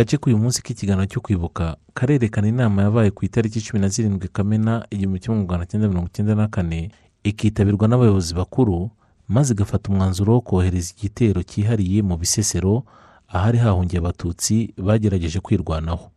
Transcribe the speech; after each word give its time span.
agace 0.00 0.16
k'uyu 0.16 0.38
munsi 0.38 0.62
k'ikiganiro 0.62 1.06
cyo 1.06 1.20
kwibuka 1.20 1.76
karerekana 1.94 2.48
inama 2.48 2.82
yabaye 2.82 3.10
ku 3.10 3.24
itariki 3.24 3.60
cumi 3.60 3.80
na 3.80 3.88
zirindwi 3.88 4.28
kamena 4.32 4.86
igihumbi 4.90 5.18
kimwe 5.20 5.38
magana 5.44 5.66
cyenda 5.66 5.88
mirongo 5.88 6.08
icyenda 6.08 6.34
na 6.34 6.48
kane 6.48 6.90
ikitabirwa 7.24 7.88
n'abayobozi 7.88 8.34
bakuru 8.34 8.90
maze 9.28 9.52
igafata 9.54 9.92
umwanzuro 9.92 10.32
wo 10.32 10.40
kohereza 10.40 10.92
igitero 10.96 11.42
cyihariye 11.42 12.02
mu 12.02 12.16
bisesero 12.16 12.84
ahari 13.28 13.58
hahungiye 13.58 14.00
abatutsi 14.00 14.72
bagerageje 14.76 15.40
kwirwanaho. 15.40 16.08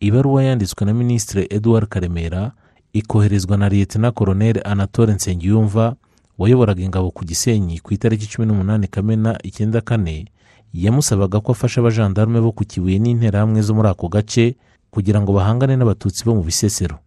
Ibaruwa 0.00 0.42
yanditswe 0.44 0.86
na 0.86 0.94
minisitiri 0.94 1.46
edouard 1.50 1.88
karemera 1.88 2.52
ikoherezwa 2.92 3.56
na 3.56 3.68
liyetena 3.68 4.10
koroneri 4.12 4.60
anatole 4.64 5.12
nsengiyumva 5.14 5.96
wayoboraga 6.38 6.82
ingabo 6.82 7.10
ku 7.10 7.24
gisenyi 7.24 7.78
ku 7.82 7.94
itariki 7.94 8.26
cumi 8.30 8.46
n'umunani 8.46 8.86
kamena 8.88 9.38
icyenda 9.42 9.80
kane 9.80 10.26
yamusabaga 10.72 11.40
ko 11.40 11.52
afasha 11.52 11.80
abajandarume 11.80 12.40
bo 12.40 12.52
ku 12.52 12.64
kibuye 12.64 12.98
n'interahamwe 12.98 13.60
zo 13.62 13.74
muri 13.74 13.88
ako 13.88 14.08
gace 14.08 14.56
kugira 14.90 15.20
ngo 15.20 15.32
bahangane 15.32 15.76
n'abatutsi 15.76 16.24
bo 16.24 16.34
mu 16.34 16.42
bisesero. 16.42 16.98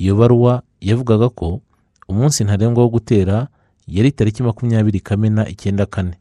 Iyo 0.00 0.16
baruwa 0.16 0.62
yavugaga 0.80 1.28
ko 1.28 1.60
umunsi 2.08 2.44
ntarengwa 2.44 2.82
wo 2.82 2.90
gutera 2.98 3.48
yari 3.86 4.12
tariki 4.12 4.42
makumyabiri 4.42 5.00
kamena 5.00 5.42
icyenda 5.48 5.86
kane. 5.86 6.16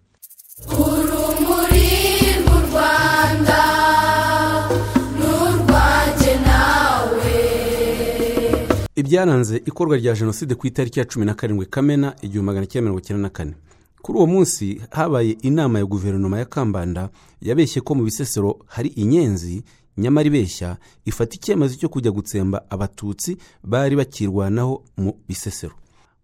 Ibyaranze 8.95 9.57
ikorwa 9.65 9.97
rya 9.97 10.13
jenoside 10.13 10.55
ku 10.55 10.67
itariki 10.67 10.99
ya 10.99 11.05
cumi 11.05 11.25
na 11.25 11.33
karindwi 11.33 11.65
kamena 11.65 12.13
igihumbi 12.21 12.45
magana 12.45 12.65
cyenda 12.65 12.83
mirongo 12.85 12.99
icyenda 13.01 13.21
na 13.21 13.29
kane. 13.29 13.53
Kuri 14.01 14.17
uwo 14.17 14.27
munsi 14.27 14.81
habaye 14.91 15.37
inama 15.41 15.79
ya 15.79 15.85
guverinoma 15.85 16.39
ya 16.39 16.45
kambanda 16.45 17.09
yabeshye 17.41 17.81
ko 17.81 17.95
mu 17.95 18.03
bisesero 18.03 18.59
hari 18.67 18.89
inyenzi 18.89 19.63
nyamara 19.97 20.27
ibeshya 20.27 20.77
ifata 21.05 21.35
icyemezo 21.35 21.75
cyo 21.75 21.89
kujya 21.89 22.11
gutsemba 22.11 22.63
abatutsi 22.69 23.37
bari 23.63 23.95
bakirwanaho 23.95 24.83
mu 24.97 25.13
bisesero. 25.27 25.73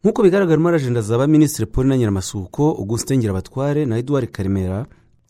Nk'uko 0.03 0.23
bigaragara 0.23 0.59
muri 0.61 0.75
ajenda 0.75 1.02
za 1.02 1.17
ba 1.17 1.28
minisitiri 1.28 1.66
paul 1.66 1.88
na 1.88 1.98
nyiramasuko 1.98 2.64
augustin 2.80 3.17
ngirabatware 3.20 3.86
na 3.86 3.98
edouard 3.98 4.31
karemera 4.31 4.86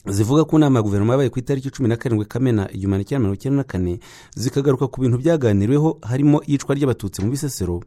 zivuga 0.06 0.44
ko 0.45 0.58
inama 0.58 0.80
ya 0.80 0.84
guverinoma 0.84 1.14
yabaye 1.14 1.30
ku 1.30 1.40
itariki 1.40 1.72
cumi 1.72 1.90
na 1.90 1.98
karindwi 1.98 2.25
kamena 2.25 2.72
igihumbi 2.72 3.03
cyenda 3.06 3.20
mirongo 3.20 3.36
icyenda 3.36 3.58
na 3.58 3.64
kane 3.64 4.00
zikagaruka 4.36 4.88
ku 4.88 5.02
bintu 5.02 5.18
byaganiriweho 5.18 5.98
harimo 6.02 6.42
iyicwa 6.48 6.75
ry'abatutsi 6.75 7.22
mu 7.25 7.31
bisesero 7.31 7.81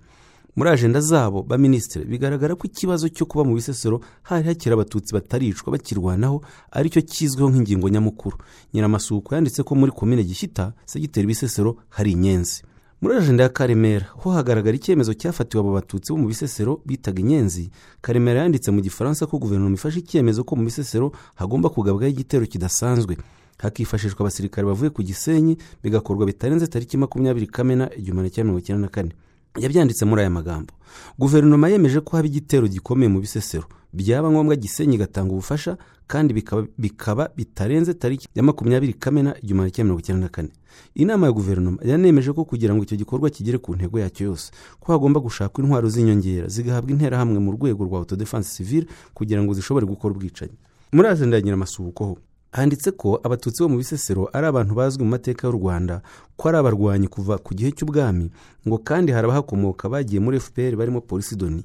muri 0.56 0.70
ajenda 0.70 1.00
zabo 1.00 1.42
ba 1.42 1.58
minisitiri 1.58 2.04
bigaragara 2.04 2.54
ko 2.54 2.66
ikibazo 2.66 3.08
cyo 3.08 3.26
kuba 3.26 3.44
mu 3.44 3.54
bisesero 3.54 4.00
hari 4.22 4.44
hakiri 4.48 4.72
abatutsi 4.74 5.14
bataricwa 5.14 5.72
bakirwanaho 5.72 6.42
ari 6.72 6.90
cyo 6.90 7.02
kizwiho 7.02 7.50
nk'ingingo 7.50 7.88
nyamukuru. 7.88 8.36
Nyiramasuko 8.74 9.34
yanditse 9.34 9.62
ko 9.62 9.74
muri 9.74 9.92
komine 9.92 10.24
gishyita 10.24 10.72
segiteri 10.86 11.26
bisesero 11.26 11.76
hari 11.88 12.12
inyenzi 12.12 12.62
muri 13.00 13.16
ajenda 13.16 13.42
ya 13.42 13.48
karemera 13.48 14.06
ho 14.20 14.30
hagaragara 14.30 14.76
icyemezo 14.76 15.14
cyafatiwe 15.14 15.60
abo 15.60 15.72
batutsi 15.72 16.12
bo 16.12 16.18
mu 16.18 16.26
bisesero 16.28 16.82
bitaga 16.86 17.20
inyenzi 17.22 17.70
karemera 18.04 18.40
yanditse 18.44 18.68
mu 18.70 18.80
gifaransa 18.84 19.26
ko 19.26 19.38
guverinoma 19.38 19.74
ifashe 19.78 19.98
icyemezo 20.04 20.44
ko 20.44 20.56
mu 20.56 20.64
bisesero 20.68 21.12
hagomba 21.34 21.68
kugabwaho 21.72 22.10
igitero 22.12 22.44
kidasanzwe. 22.46 23.16
Hakifashishwa 23.60 24.20
abasirikare 24.20 24.66
bavuye 24.66 24.90
ku 24.90 25.02
gisenyi 25.02 25.56
bigakorwa 25.82 26.26
bitarenze 26.26 26.66
tariki 26.66 26.96
makumyabiri 26.96 27.46
kamena 27.46 27.88
igihumbi 27.96 28.30
cyenda 28.30 28.44
mirongo 28.52 28.58
icyenda 28.60 28.82
na 28.82 28.88
kane. 28.88 29.12
Yabyanditse 29.58 30.04
muri 30.04 30.20
aya 30.20 30.30
magambo. 30.30 30.74
Guverinoma 31.18 31.68
yemeje 31.68 32.00
ko 32.00 32.16
haba 32.16 32.28
igitero 32.28 32.68
gikomeye 32.68 33.08
mu 33.08 33.20
bisesero. 33.20 33.64
Byaba 33.92 34.30
ngombwa 34.30 34.56
gisenyi 34.56 34.94
igatanga 34.94 35.32
ubufasha 35.32 35.76
kandi 36.06 36.34
bikaba, 36.34 36.66
bikaba 36.78 37.28
bitarenze 37.36 37.94
tariki 37.94 38.28
ya 38.34 38.42
makumyabiri 38.42 38.92
kamena 38.94 39.34
igihumbi 39.42 39.70
cyenda 39.70 39.84
mirongo 39.84 40.00
icyenda 40.00 40.22
na 40.26 40.28
kane. 40.28 40.48
Inama 40.94 41.26
ya 41.26 41.32
guverinoma 41.32 41.78
yanemeje 41.84 42.32
ko 42.32 42.44
kugira 42.44 42.74
ngo 42.74 42.82
icyo 42.82 42.96
gikorwa 42.96 43.30
kigere 43.30 43.58
ku 43.58 43.74
ntego 43.74 43.98
yacyo 43.98 44.26
yose 44.26 44.52
ko 44.80 44.92
hagomba 44.92 45.20
gushakwa 45.20 45.64
intwaro 45.64 45.88
z'inyongera 45.88 46.48
zigahabwa 46.48 46.90
interahamwe 46.90 47.38
mu 47.38 47.52
rwego 47.52 47.84
rwa 47.84 47.98
autodefense 47.98 48.54
civile 48.56 48.86
kugira 49.14 49.42
ngo 49.42 49.54
zishobore 49.54 49.86
gukora 49.86 50.14
ubwicanyi. 50.14 50.54
Muri 50.92 51.08
ajenda 51.08 51.36
ya 51.36 51.42
nyiramasuhuko 51.42 52.04
ho 52.04 52.18
handitse 52.52 52.90
ko 52.90 53.20
abatutsi 53.22 53.62
bo 53.62 53.68
mu 53.68 53.76
bisesero 53.78 54.28
ari 54.32 54.46
abantu 54.46 54.74
bazwi 54.74 55.04
mu 55.04 55.10
mateka 55.10 55.46
y'u 55.46 55.54
rwanda 55.54 56.02
ko 56.36 56.48
ari 56.48 56.58
abarwanyi 56.58 57.06
kuva 57.08 57.38
ku 57.38 57.54
gihe 57.54 57.70
cy'ubwami 57.72 58.30
ngo 58.66 58.78
kandi 58.78 59.12
hari 59.12 59.24
abahakomoka 59.26 59.88
bagiye 59.88 60.20
muri 60.20 60.40
fpr 60.40 60.76
barimo 60.76 61.00
polisi 61.00 61.36
doni. 61.36 61.62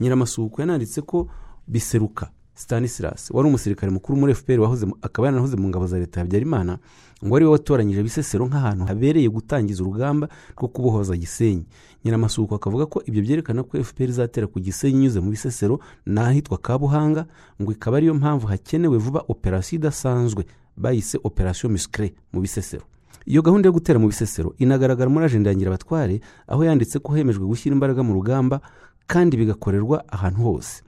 Nyiramasuhuko 0.00 0.60
yananditse 0.62 1.02
ko 1.02 1.28
biseruka. 1.66 2.30
Stanislas 2.58 3.30
wari 3.30 3.48
umusirikare 3.48 3.92
mukuru 3.92 4.18
muri 4.18 4.34
fpr 4.34 4.58
akaba 5.02 5.26
yaranahoze 5.28 5.56
mu 5.56 5.68
ngabo 5.68 5.86
za 5.86 5.98
leta 5.98 6.20
ya 6.20 6.24
habyarimana 6.26 6.78
ngo 7.24 7.36
ari 7.36 7.44
we 7.44 7.50
watoranyije 7.50 8.02
bisesero 8.02 8.46
nk'ahantu 8.46 8.84
habereye 8.86 9.28
gutangiza 9.28 9.82
urugamba 9.82 10.28
rwo 10.58 10.68
kubohoza 10.68 11.16
gisenyi. 11.16 11.66
Nyiramasuhuko 12.04 12.54
akavuga 12.54 12.86
ko 12.86 13.02
ibyo 13.06 13.22
byerekana 13.22 13.62
ko 13.62 13.82
fpr 13.82 14.08
izatera 14.10 14.46
ku 14.46 14.60
gisenyi 14.60 14.94
inyuze 14.98 15.20
mu 15.20 15.30
bisesero 15.30 15.80
n'ahitwa 16.06 16.58
kabuhanga 16.58 17.26
ngo 17.62 17.72
ikaba 17.72 17.96
ariyo 17.96 18.14
mpamvu 18.14 18.46
hakenewe 18.46 18.98
vuba 18.98 19.24
operasiyo 19.28 19.78
idasanzwe 19.78 20.46
bayise 20.76 21.18
operasiyo 21.24 21.70
muscre 21.70 22.14
mu 22.32 22.40
bisesero. 22.40 22.84
Iyo 23.26 23.42
gahunda 23.42 23.66
yo 23.66 23.72
gutera 23.72 23.98
mu 23.98 24.06
bisesero 24.06 24.54
inagaragara 24.58 25.10
muri 25.10 25.24
ajenda 25.26 25.50
ya 25.50 25.56
ngirabatware 25.56 26.20
aho 26.46 26.64
yanditse 26.64 26.98
ko 26.98 27.12
hemejwe 27.14 27.46
gushyira 27.46 27.74
imbaraga 27.74 28.02
mu 28.02 28.14
rugamba 28.14 28.60
kandi 29.06 29.36
bigakorerwa 29.36 30.04
ahantu 30.08 30.42
hose. 30.42 30.82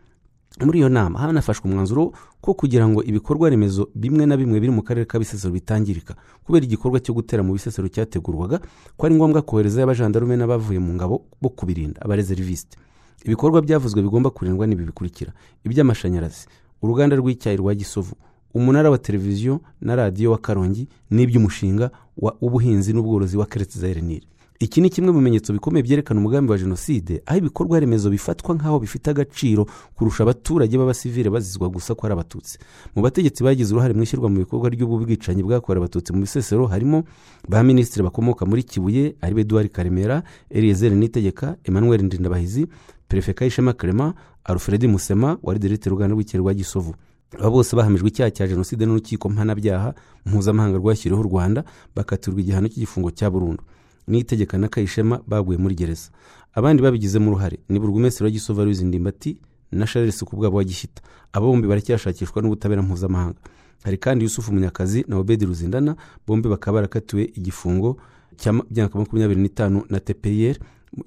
Muri 0.59 0.79
iyo 0.79 0.89
nama 0.89 1.19
hanafashwe 1.19 1.71
umwanzuro 1.71 2.13
ko 2.41 2.55
kugira 2.55 2.89
ngo 2.89 3.03
ibikorwa 3.03 3.51
remezo 3.51 3.89
bimwe 3.95 4.27
na 4.27 4.37
bimwe 4.37 4.61
biri 4.61 4.73
mu 4.73 4.83
karere 4.83 5.07
ka 5.07 5.19
bisesero 5.19 5.53
bitangirika. 5.55 6.15
Kubera 6.45 6.65
igikorwa 6.67 6.99
cyo 7.01 7.15
gutera 7.15 7.43
mu 7.43 7.53
bisesero 7.55 7.89
cyategurwaga 7.89 8.59
ko 8.97 9.07
ari 9.07 9.15
ngombwa 9.15 9.43
koherezayo 9.43 9.85
abajandarume 9.87 10.37
n'abavuye 10.37 10.79
mu 10.83 10.93
ngabo 10.99 11.23
bo 11.41 11.49
kubirinda 11.55 12.03
abarezerivisite 12.03 12.77
ibikorwa 13.25 13.63
byavuzwe 13.63 14.03
bigomba 14.03 14.31
kurindwa 14.31 14.67
n'ibi 14.67 14.85
bikurikira. 14.91 15.33
Iby'amashanyarazi 15.65 16.47
uruganda 16.83 17.17
rw'icyayi 17.17 17.57
rwa 17.57 17.75
gisovu 17.75 18.15
umunara 18.55 18.91
wa 18.91 18.99
televiziyo 18.99 19.61
na 19.81 19.95
radiyo 19.97 20.31
wa 20.35 20.39
karongi 20.39 20.89
n'iby'umushinga 21.11 21.91
w'ubuhinzi 22.19 22.93
n'ubworozi 22.93 23.37
wa 23.39 23.47
keretse 23.47 23.79
za 23.79 23.89
erenire 23.89 24.27
iki 24.63 24.81
ni 24.81 24.91
kimwe 24.91 25.11
mu 25.13 25.19
bimenyetso 25.19 25.53
bikomeye 25.53 25.83
byerekana 25.83 26.21
umugambi 26.21 26.53
wa 26.53 26.59
jenoside 26.59 27.23
aho 27.27 27.39
ibikorwa 27.39 27.81
remezo 27.81 28.11
bifatwa 28.11 28.55
nk'aho 28.55 28.79
bifite 28.81 29.11
agaciro 29.11 29.67
kurusha 29.95 30.23
abaturage 30.23 30.79
b'abasivile 30.79 31.31
bazizwa 31.31 31.69
gusa 31.69 31.95
ko 31.95 32.07
ari 32.07 32.13
abatutsi. 32.13 32.59
Mu 32.95 33.03
bategetsi 33.03 33.41
bagize 33.45 33.73
uruhare 33.75 33.95
mu 33.95 34.03
ishyirwa 34.03 34.29
mu 34.29 34.37
bikorwa 34.45 34.69
ry'ubu 34.69 34.99
bwicanyi 35.01 35.43
bwakorewe 35.43 35.85
abatutsi 35.85 36.13
mu 36.13 36.21
bisesero 36.21 36.67
harimo 36.69 37.05
ba 37.49 37.63
minisitiri 37.63 38.05
bakomoka 38.05 38.45
muri 38.47 38.63
kibuye 38.63 39.17
ari 39.21 39.41
eduard 39.41 39.69
karemera 39.73 40.23
eliezer 40.51 40.93
nitegeka 40.93 41.57
emmanuel 41.65 42.05
ndindabahizi 42.05 42.67
perefe 43.09 43.33
kayishema 43.33 43.73
clement 43.73 44.15
alfred 44.45 44.85
musema 44.85 45.39
wari 45.43 45.59
diregiteri 45.59 45.91
uruganda 45.93 46.15
rw'ikirere 46.15 46.43
rwa 46.45 46.55
gisovu. 46.55 46.95
Aba 47.39 47.51
bose 47.51 47.77
bahamijwe 47.77 48.09
icyaha 48.09 48.31
cya 48.31 48.47
jenoside 48.49 48.85
n'urukiko 48.87 49.29
mpanabyaha 49.29 49.95
mpuzamahanga 50.27 50.77
rwashyiriweho 50.79 51.25
u 51.25 51.29
rwanda 51.33 51.65
bakatirwa 51.97 52.41
igihano 52.41 52.69
cy'igifungo 52.69 53.11
cya 53.11 53.31
burundu. 53.31 53.63
N'itegeka 54.11 54.59
na 54.59 54.69
kayishema 54.69 55.21
baguye 55.27 55.59
muri 55.59 55.75
gereza. 55.75 56.11
Abandi 56.55 56.83
babigizemo 56.83 57.31
uruhare 57.31 57.59
ni 57.69 57.79
burugumesitiri 57.79 58.25
wa 58.25 58.31
gisovu 58.31 58.61
aloyizi 58.61 58.85
ndimbati 58.85 59.39
na 59.73 59.87
charles 59.87 60.25
kubwabo 60.25 60.57
wa 60.57 60.65
gishyita 60.65 61.03
aba 61.33 61.47
bombi 61.47 61.69
baracyashakishwa 61.69 62.43
n'ubutabera 62.43 62.83
mpuzamahanga. 62.83 63.39
Hari 63.85 63.99
kandi 63.99 64.25
yusufu 64.25 64.53
munyakazi 64.53 65.05
na 65.09 65.17
obedi 65.17 65.45
ruzindana 65.47 65.97
bombi 66.27 66.49
bakaba 66.49 66.75
barakatiwe 66.75 67.25
igifungo 67.35 67.97
cy'imyaka 68.37 68.99
makumyabiri 68.99 69.41
n'itanu 69.41 69.83
na 69.89 70.01
tpr 70.01 70.57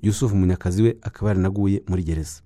yusufu 0.01 0.35
munyakazi 0.35 0.83
we 0.83 0.97
akaba 1.01 1.29
yaranaguye 1.29 1.83
muri 1.87 2.03
gereza. 2.03 2.41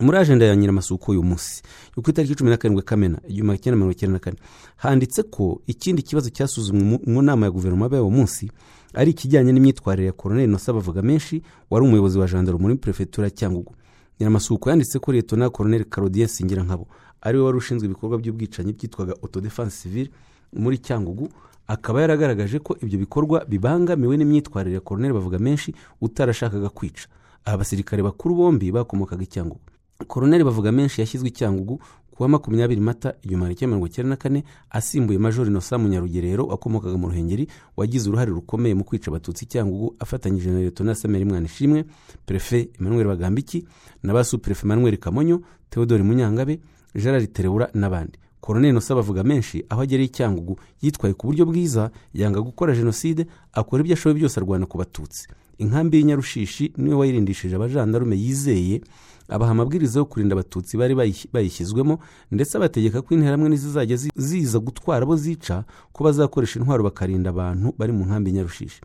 Muri 0.00 0.18
ajenda 0.18 0.44
ya 0.44 0.56
nyiramasuko 0.56 1.12
uyu 1.12 1.22
munsi 1.22 1.62
yo 1.96 2.02
ku 2.02 2.10
itariki 2.10 2.34
cumi 2.34 2.50
na 2.50 2.56
karindwi 2.56 2.82
kamena 2.82 3.18
igihumbi 3.28 3.42
magana 3.46 3.58
cyenda 3.62 3.76
mirongo 3.76 3.92
icyenda 3.92 4.12
na 4.12 4.18
kane 4.18 4.36
handitse 4.76 5.22
ko 5.22 5.60
ikindi 5.66 6.02
kibazo 6.02 6.30
cyasuzumwe 6.30 7.00
mu- 7.06 7.22
nama 7.22 7.46
ya 7.46 7.52
guverinoma 7.52 7.84
yabaye 7.84 8.02
uwo 8.02 8.10
munsi 8.10 8.50
ari 8.94 9.10
ikijyanye 9.10 9.52
n'imyitwarire 9.52 10.06
ya 10.06 10.12
koroneli 10.12 10.46
nosa 10.52 10.72
bavuga 10.72 11.02
menshi 11.02 11.42
wari 11.70 11.84
umuyobozi 11.86 12.18
wa 12.18 12.26
jandaru 12.26 12.58
muri 12.58 12.76
perefegitura 12.76 13.26
ya 13.26 13.30
cyangugu. 13.30 13.74
Nyiramasuko 14.20 14.70
yanditse 14.70 14.98
ko 14.98 15.12
leta 15.12 15.36
na 15.36 15.50
koroneli 15.50 15.84
karodiye 15.84 16.28
singirankabo 16.28 16.86
ari 17.20 17.38
we 17.38 17.44
wari 17.44 17.58
ushinzwe 17.58 17.86
ibikorwa 17.86 18.18
by'ubwicanyi 18.18 18.72
byitwaga 18.72 19.12
autodefense 19.22 19.82
civile 19.82 20.10
muri 20.52 20.78
cyangugu 20.78 21.28
akaba 21.66 22.00
yaragaragaje 22.00 22.58
ko 22.58 22.76
ibyo 22.82 22.98
bikorwa 22.98 23.44
bibangamiwe 23.44 24.16
n'imyitwarire 24.16 24.74
ya 24.74 24.80
koroneli 24.80 25.14
bavuga 25.14 25.38
menshi 25.38 25.74
utarashakaga 26.00 26.68
kwica. 26.68 27.06
Aba 27.44 27.56
basirikare 27.58 28.02
bakuru 28.02 28.34
bombi 28.34 28.72
bakomokaga 28.72 29.22
i 29.22 29.26
cyangugu. 29.26 29.60
Koroneli 30.06 30.44
bavuga 30.44 30.72
menshi 30.72 31.00
yashyizwe 31.00 31.28
i 31.28 31.32
cyangugu 31.32 31.80
kuwa 32.10 32.28
makumyabiri 32.28 32.80
mata 32.80 33.14
igihumbi 33.22 33.54
cyenda 33.54 33.66
mirongo 33.66 33.86
icyenda 33.86 34.08
na 34.10 34.16
kane 34.16 34.44
asimbuye 34.70 35.18
majori 35.18 35.50
nosa 35.50 35.78
munyarugerero 35.78 36.46
wakomokaga 36.46 36.96
mu 36.98 37.06
ruhengeri 37.08 37.48
wagize 37.76 38.08
uruhare 38.08 38.30
rukomeye 38.30 38.74
mu 38.74 38.84
kwica 38.84 39.08
abatutsi 39.10 39.46
cyangugu 39.46 39.96
afatanyije 39.98 40.50
na 40.50 40.60
leta 40.60 40.94
sameri 40.94 41.24
mwana 41.24 41.46
ishimwe 41.46 41.84
perefe 42.26 42.68
emmanuel 42.80 43.06
bagambiki 43.06 43.64
na 44.02 44.12
ba 44.14 44.24
superefe 44.24 44.66
emmanuel 44.66 44.96
kamonyo 44.98 45.42
theodore 45.70 46.02
munyangabe 46.02 46.60
gerard 46.94 47.32
terebura 47.32 47.68
n'abandi. 47.74 48.18
Koroneli 48.40 48.72
nosaba 48.72 49.00
avuga 49.00 49.22
menshi 49.24 49.64
aho 49.68 49.82
agereye 49.82 50.06
icyangugu 50.06 50.58
yitwaye 50.82 51.14
ku 51.14 51.26
buryo 51.26 51.46
bwiza 51.46 51.90
yanga 52.14 52.40
gukora 52.40 52.74
jenoside 52.74 53.26
akora 53.52 53.82
ibyo 53.82 53.94
ashoboye 53.94 54.14
byose 54.18 54.40
arwana 54.40 54.66
ku 54.66 54.78
batutsi. 54.78 55.28
Inkambi 55.58 55.96
y'inyarushishi 55.98 56.72
ni 56.76 56.88
we 56.90 56.94
wayirindishije 56.96 57.56
abajandarume 57.56 58.16
yizeye 58.16 58.80
abaha 59.28 59.50
amabwiriza 59.52 59.98
yo 59.98 60.04
kurinda 60.04 60.32
abatutsi 60.34 60.76
bari 60.76 60.94
bayi- 60.94 61.28
bayishyizwemo 61.32 61.98
ndetse 62.30 62.56
abategeka 62.56 63.02
ko 63.02 63.14
interahamwe 63.14 63.48
nizizajya 63.48 63.96
zi- 63.96 64.10
ziza 64.16 64.58
gutwara 64.58 65.02
abo 65.04 65.16
zica 65.16 65.64
ko 65.92 66.04
bazakoresha 66.04 66.58
intwaro 66.60 66.82
bakarinda 66.84 67.30
abantu 67.30 67.72
bari 67.78 67.92
mu 67.92 68.04
nkambi 68.04 68.30
y'inyarushishi 68.30 68.80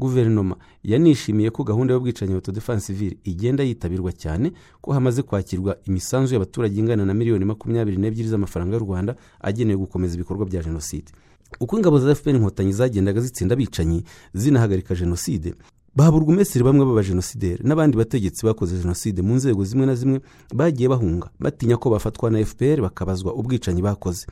guverinoma 0.00 0.56
yanishimiye 0.84 1.50
ko 1.50 1.64
gahunda 1.64 1.92
y'ubwicanyi 1.94 2.32
ya 2.34 2.40
defense 2.52 2.86
civile 2.86 3.16
igenda 3.24 3.64
yitabirwa 3.64 4.12
cyane 4.12 4.52
ko 4.80 4.92
hamaze 4.92 5.22
kwakirwa 5.22 5.76
imisanzu 5.84 6.34
y'abaturage 6.34 6.80
ingana 6.80 7.04
na 7.04 7.14
miliyoni 7.14 7.44
makumyabiri 7.44 7.96
n'ebyiri 8.00 8.28
z'amafaranga 8.28 8.76
y'u 8.76 8.84
rwanda 8.84 9.16
agenewe 9.40 9.76
gukomeza 9.78 10.14
ibikorwa 10.14 10.46
bya 10.46 10.62
jenoside. 10.62 11.12
Uko 11.60 11.76
ingabo 11.76 11.98
za 11.98 12.14
fpr 12.14 12.30
inkotanyi 12.36 12.72
zagendaga 12.72 13.20
zitsinda 13.20 13.52
abicanyi 13.52 14.04
zinahagarika 14.34 14.94
jenoside. 14.94 15.54
Baburugumesiri 15.96 16.64
bamwe 16.64 16.84
b'abajenosideri 16.86 17.62
n'abandi 17.64 17.96
bategetsi 17.96 18.46
bakoze 18.46 18.76
jenoside 18.78 19.22
mu 19.22 19.34
nzego 19.34 19.64
zimwe 19.64 19.86
na 19.86 19.94
zimwe 19.94 20.20
bagiye 20.54 20.88
bahunga 20.88 21.30
batinya 21.40 21.76
ko 21.76 21.90
bafatwa 21.90 22.30
na 22.30 22.44
fpr 22.44 22.80
bakabazwa 22.82 23.34
ubwicanyi 23.34 23.82
bakoze. 23.82 24.26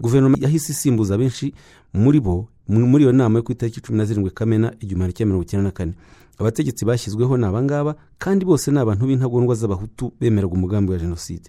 Guverinoma 0.00 0.36
yahise 0.40 0.72
isimbuza 0.72 1.18
benshi 1.18 1.54
muri 1.94 2.20
bo 2.20 2.48
mu- 2.68 2.86
muri 2.86 3.04
iyo 3.04 3.12
nama 3.12 3.38
yo 3.38 3.42
ku 3.42 3.52
itariki 3.52 3.80
cumi 3.80 3.98
na 3.98 4.04
zirindwi 4.04 4.30
kamena 4.34 4.74
igihumbi 4.80 5.12
kimwe 5.12 5.26
mirongo 5.28 5.42
icyenda 5.44 5.64
na 5.64 5.70
kane. 5.70 5.94
Abategetsi 6.38 6.84
bashyizweho 6.84 7.36
ni 7.36 7.46
abangaba 7.46 7.94
kandi 8.18 8.44
bose 8.44 8.70
ni 8.70 8.78
abantu 8.78 9.06
b'intagondwa 9.06 9.54
z'abahutu 9.54 10.12
bemeraga 10.20 10.54
umugambi 10.54 10.92
wa 10.92 10.98
jenoside. 10.98 11.46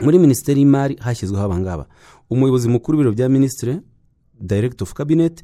Muri 0.00 0.18
minisiteri 0.18 0.60
y'imari 0.60 0.96
hashyizweho 1.00 1.44
abangaba. 1.44 1.86
Umuyobozi 2.30 2.68
mukuru 2.68 2.98
w'ibiro 2.98 3.12
bya 3.16 3.28
minisitiri 3.28 3.80
director 4.40 4.84
of 4.84 4.92
cabinet 4.92 5.40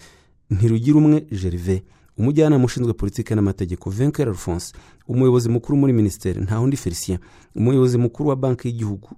ntirugira 0.50 0.98
umwe 0.98 1.24
gervais. 1.32 1.82
Umujyanama 2.18 2.64
ushinzwe 2.64 2.92
politiki 2.92 3.34
n'amategeko 3.34 3.90
venker 3.90 4.28
alphonse 4.28 4.72
umuyobozi 5.08 5.48
mukuru 5.48 5.76
muri 5.78 5.92
minisiteri 5.92 6.40
ntawundi 6.40 6.76
felicien 6.76 7.18
umuyobozi 7.54 7.98
mukuru 7.98 8.28
wa 8.28 8.36
banki 8.36 8.68
y'igihugu 8.68 9.08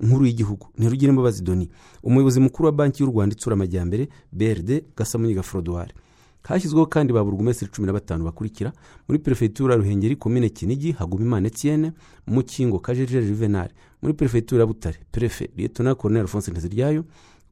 nkuru 0.00 0.26
y'igihugu 0.26 0.66
ntirugira 0.78 1.10
imbabazi 1.10 1.42
doni 1.42 1.68
umuyobozi 2.02 2.40
mukuru 2.40 2.66
wa 2.66 2.72
banki 2.72 3.02
y'u 3.02 3.10
rwanda 3.10 3.32
itsura 3.36 3.54
amajyambere 3.54 4.08
brd 4.32 4.82
gasamunyiga 4.96 5.42
frodoire 5.42 5.94
hashyizweho 6.42 6.86
kandi 6.86 7.12
ba 7.12 7.24
burugumesitiri 7.24 7.70
cumi 7.70 7.86
na 7.86 7.92
batanu 7.92 8.24
bakurikira 8.24 8.72
muri 9.08 9.18
perefegitura 9.18 9.76
ruhengeri 9.76 10.16
komine 10.16 10.48
kinigi 10.48 10.92
hagumimana 10.92 11.46
etienne 11.48 11.92
mukingo 12.26 12.78
kajejeje 12.78 13.28
juvenal 13.28 13.68
muri 14.02 14.14
perefegitura 14.14 14.66
butare 14.66 14.98
perefe 15.12 15.50
liyetona 15.56 15.94
koronel 15.94 16.22
alphonse 16.22 16.50
nteziryayo 16.50 17.04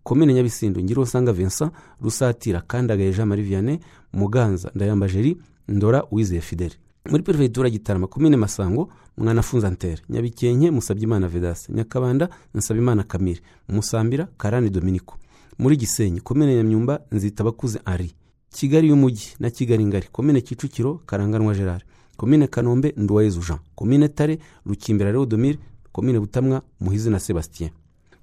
komine 0.05 0.35
nyabisindu 0.35 0.81
ngirosanga 0.83 1.33
vincent 1.33 1.73
rusatira 2.01 2.61
kandagaye 2.61 3.13
jean 3.13 3.29
marie 3.29 3.45
vianney 3.45 3.79
muganza 4.13 4.71
ndayambajeri 4.75 5.37
ndora 5.69 6.05
uwizeye 6.11 6.41
fidele. 6.41 6.75
Muri 7.11 7.23
perefegitura 7.23 7.71
gitarama 7.71 8.07
komine 8.07 8.37
masango 8.37 8.89
mwanafunza 9.17 9.71
ntere 9.71 10.03
nyabikenke 10.09 10.71
musabyimana 10.71 11.29
vedase 11.29 11.73
nyakabanda 11.73 12.29
nsabimana 12.55 13.03
kamire 13.03 13.41
musambira 13.69 14.29
karani 14.39 14.71
dominiko 14.71 15.17
muri 15.59 15.77
gisenyi 15.77 16.21
komine 16.21 16.55
nyamyumba 16.57 17.01
nzitabakuze 17.13 17.81
henri 17.87 18.13
kigali 18.51 18.89
y'umujyi 18.89 19.27
na 19.41 19.51
kigali 19.51 19.87
ngari 19.87 20.09
komine 20.13 20.41
kicukiro 20.41 20.95
karanganwa 21.07 21.55
gerard. 21.55 21.83
Komine 22.17 22.47
kanombe 22.47 22.95
nduwayezu 22.97 23.41
jean 23.41 23.59
komine 23.75 24.09
tare 24.09 24.39
rukimbira 24.67 25.13
leodomire 25.13 25.59
komine 25.93 26.21
butamwa 26.21 26.63
muhizi 26.81 27.11
na 27.11 27.21
sebastien 27.21 27.71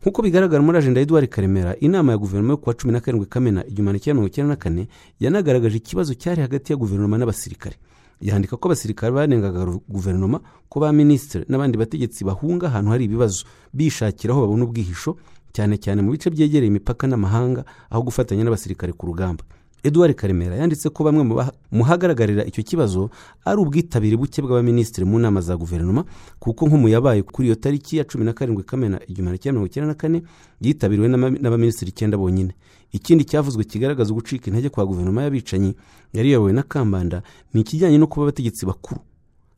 nk'uko 0.01 0.21
bigaragara 0.21 0.61
muri 0.63 0.77
ajenda 0.77 0.99
y'eduwari 0.99 1.27
karemera 1.27 1.75
inama 1.79 2.11
ya 2.11 2.17
guverinoma 2.17 2.53
yo 2.53 2.57
kuwa 2.57 2.75
cumi 2.75 2.93
na 2.93 2.99
karindwi 2.99 3.25
kamena 3.29 3.65
igihumbi 3.65 3.99
kimwe 3.99 4.13
mirongo 4.13 4.27
icyenda 4.27 4.49
na 4.49 4.55
kane 4.55 4.87
yanagaragaje 5.19 5.77
ikibazo 5.77 6.13
cyari 6.13 6.41
hagati 6.41 6.71
ya 6.73 6.77
guverinoma 6.77 7.17
n'abasirikare. 7.17 7.75
Yandika 8.21 8.57
ko 8.57 8.67
abasirikare 8.67 9.11
banengaga 9.13 9.65
guverinoma 9.89 10.41
ko 10.69 10.79
ba 10.79 10.91
minisitiri 10.93 11.45
n'abandi 11.49 11.77
bategetsi 11.77 12.23
bahunga 12.25 12.67
ahantu 12.67 12.89
hari 12.91 13.05
ibibazo. 13.05 13.45
Bishakira 13.73 14.33
aho 14.33 14.41
babona 14.41 14.63
ubwihisho 14.65 15.17
cyane 15.53 15.77
cyane 15.77 16.01
mu 16.01 16.11
bice 16.11 16.29
byegereye 16.29 16.67
imipaka 16.69 17.07
n'amahanga 17.07 17.65
aho 17.89 18.01
gufatanya 18.03 18.43
n'abasirikare 18.43 18.93
ku 18.93 19.05
rugamba. 19.05 19.43
Eduwari 19.83 20.13
karemera 20.13 20.55
yanditse 20.55 20.89
ko 20.89 21.03
bamwe 21.03 21.23
mu 21.71 21.83
hagaragarira 21.83 22.45
icyo 22.45 22.63
kibazo 22.63 23.09
ari 23.45 23.57
ubwitabire 23.61 24.17
buke 24.17 24.41
bw'abaminisitiri 24.41 25.05
mu 25.05 25.19
nama 25.19 25.41
za 25.41 25.57
guverinoma 25.57 26.05
kuko 26.39 26.67
nko 26.67 26.77
mu 26.77 26.87
yabaye 26.89 27.21
kuri 27.23 27.47
iyo 27.47 27.55
tariki 27.55 27.97
ya 27.97 28.03
cumi 28.03 28.25
na 28.25 28.33
karindwi 28.33 28.63
kamena 28.63 28.99
igihumbi 29.07 29.37
kimwe 29.39 29.51
mirongo 29.51 29.67
icyenda 29.67 29.87
na 29.87 29.93
kane 29.97 30.21
yitabiriwe 30.61 31.07
n'abaminisitiri 31.41 31.89
icyenda 31.91 32.17
bonyine. 32.17 32.53
Ikindi 32.91 33.23
cyavuzwe 33.25 33.63
kigaragaza 33.63 34.11
ugucika 34.13 34.47
intege 34.51 34.69
kwa 34.69 34.85
guverinoma 34.85 35.23
y'abicanyi 35.23 35.75
yari 36.13 36.29
iyobowe 36.29 36.53
na 36.53 36.63
kambanda 36.63 37.23
ni 37.53 37.61
ikijyanye 37.61 37.97
no 37.97 38.07
kuba 38.07 38.25
abategetsi 38.25 38.65
bakuru. 38.65 39.01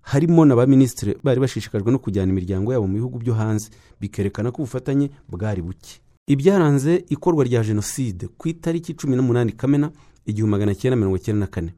Harimo 0.02 0.46
na 0.46 0.56
ba 0.56 0.68
minisitiri 0.68 1.18
bari 1.24 1.40
bashishikajwe 1.42 1.92
no 1.92 2.00
kujyana 2.00 2.32
imiryango 2.32 2.74
yabo 2.74 2.88
mu 2.88 2.94
bihugu 2.94 3.18
byo 3.20 3.34
hanze 3.34 3.70
bikerekana 4.02 4.52
ko 4.52 4.62
ubufatanye 4.62 5.10
bwari 5.30 5.62
buke. 5.62 6.00
Ibyaranze 6.28 7.04
ikorwa 7.10 7.44
rya 7.44 7.64
jenoside 7.64 8.28
ku 8.38 8.48
itariki 8.48 8.94
cumi 8.94 9.16
n'umunani 9.16 9.52
kamena 9.52 9.92
igihumbi 10.26 10.52
magana 10.52 10.76
cyenda 10.76 10.96
mirongo 10.96 11.18
icyenda 11.18 11.40
na 11.40 11.48
kane 11.48 11.74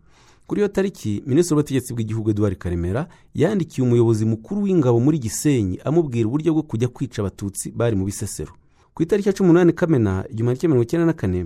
kuri 0.48 0.62
iyo 0.62 0.68
tariki 0.68 1.24
minisitiri 1.26 1.56
w'ubutegetsi 1.56 1.94
bw'igihugu 1.94 2.30
eduard 2.30 2.58
karemera 2.58 3.08
yandikiye 3.36 3.88
umuyobozi 3.88 4.26
mukuru 4.26 4.62
w'ingabo 4.64 5.00
muri 5.00 5.18
gisenyi 5.20 5.80
amubwira 5.86 6.28
uburyo 6.28 6.54
bwo 6.54 6.64
kujya 6.64 6.88
kwica 6.88 7.20
abatutsi 7.22 7.72
bari 7.72 7.96
mu 7.96 8.06
bisesero. 8.06 8.54
Ku 8.94 9.04
itariki 9.04 9.30
ya 9.30 9.34
cumi 9.34 9.48
n'umunani 9.50 9.74
kamena 9.74 10.24
igihumbi 10.30 10.58
kimwe 10.60 10.72
mirongo 10.74 10.84
icyenda 10.86 11.06
na 11.06 11.14
kane 11.14 11.46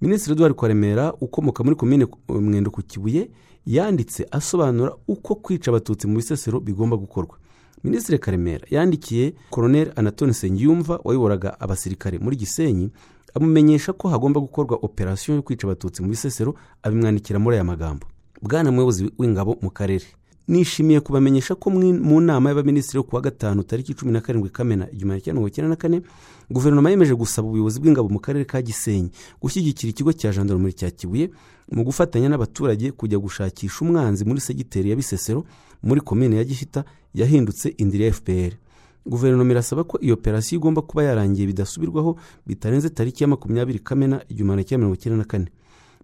minisitiri 0.00 0.32
eduard 0.36 0.54
karemera 0.56 1.12
ukomoka 1.20 1.64
muri 1.64 1.76
komine 1.76 2.06
mwendo 2.28 2.70
ku 2.70 2.82
kibuye 2.82 3.30
yanditse 3.66 4.26
asobanura 4.30 4.92
uko 5.08 5.34
kwica 5.34 5.68
abatutsi 5.70 6.06
mu 6.06 6.16
bisesero 6.16 6.60
bigomba 6.60 6.96
gukorwa. 6.96 7.38
Minisitiri 7.84 8.18
karemera 8.18 8.66
yandikiye 8.70 9.34
koroneli 9.50 9.90
anatole 9.96 10.30
nsengiyumva 10.30 11.00
wayoboraga 11.04 11.60
abasirikare 11.60 12.18
muri 12.18 12.36
gisenyi 12.36 12.90
amumenyesha 13.34 13.92
ko 13.92 14.08
hagomba 14.08 14.40
gukorwa 14.40 14.78
operasiyo 14.82 15.36
yo 15.36 15.42
kwica 15.42 15.64
abatutsi 15.66 16.02
mu 16.02 16.08
bisesero 16.08 16.54
abimwandikira 16.82 17.38
muri 17.38 17.56
aya 17.56 17.64
magambo. 17.64 18.06
Bwana 18.42 18.70
muyobozi 18.72 19.10
w'ingabo 19.18 19.56
mu 19.62 19.70
karere. 19.70 20.04
Nishimiye 20.48 21.00
kubamenyesha 21.00 21.54
ko 21.54 21.70
mu 21.70 22.20
nama 22.20 22.50
y'abaminisitiri 22.50 22.96
yo 22.96 23.02
kuwa 23.02 23.22
gatanu 23.22 23.62
tariki 23.62 23.94
cumi 23.94 24.12
na 24.12 24.20
karindwi 24.20 24.50
kamena 24.50 24.84
igihumbi 24.92 25.20
kimwe 25.20 25.32
mirongo 25.32 25.48
icyenda 25.48 25.68
na 25.68 25.76
kane 25.76 26.02
guverinoma 26.50 26.90
yemeje 26.90 27.14
gusaba 27.16 27.48
ubuyobozi 27.48 27.80
bw'ingabo 27.80 28.08
mu 28.08 28.20
karere 28.20 28.44
ka 28.44 28.60
gisenyi 28.62 29.08
gushyigikira 29.40 29.90
ikigo 29.90 30.12
cya 30.12 30.32
jandarumuri 30.36 30.72
cya 30.76 30.90
kibuye 30.92 31.30
mu 31.72 31.80
gufatanya 31.84 32.28
n'abaturage 32.28 32.92
kujya 32.92 33.16
gushakisha 33.18 33.78
umwanzi 33.80 34.24
muri 34.28 34.40
segiteri 34.40 34.90
ya 34.92 34.96
bisesero 34.96 35.44
muri 35.82 36.00
komine 36.04 36.36
ya 36.36 36.44
gihita 36.44 36.84
yahindutse 37.16 37.72
indiri 37.80 38.04
ya 38.04 38.12
fpr 38.12 38.52
guverinoma 39.06 39.50
irasaba 39.52 39.84
ko 39.84 39.98
iyo 40.00 40.14
operasiyo 40.14 40.58
igomba 40.58 40.82
kuba 40.82 41.02
yarangiye 41.04 41.46
bidasubirwaho 41.46 42.16
bitarenze 42.46 42.90
tariki 42.90 43.22
ya 43.24 43.28
makumyabiri 43.28 43.78
kamena 43.78 44.22
igihumbi 44.28 44.64
kimwe 44.64 44.78
mirongo 44.78 44.94
icyenda 44.94 45.18
na 45.18 45.24
kane. 45.24 45.48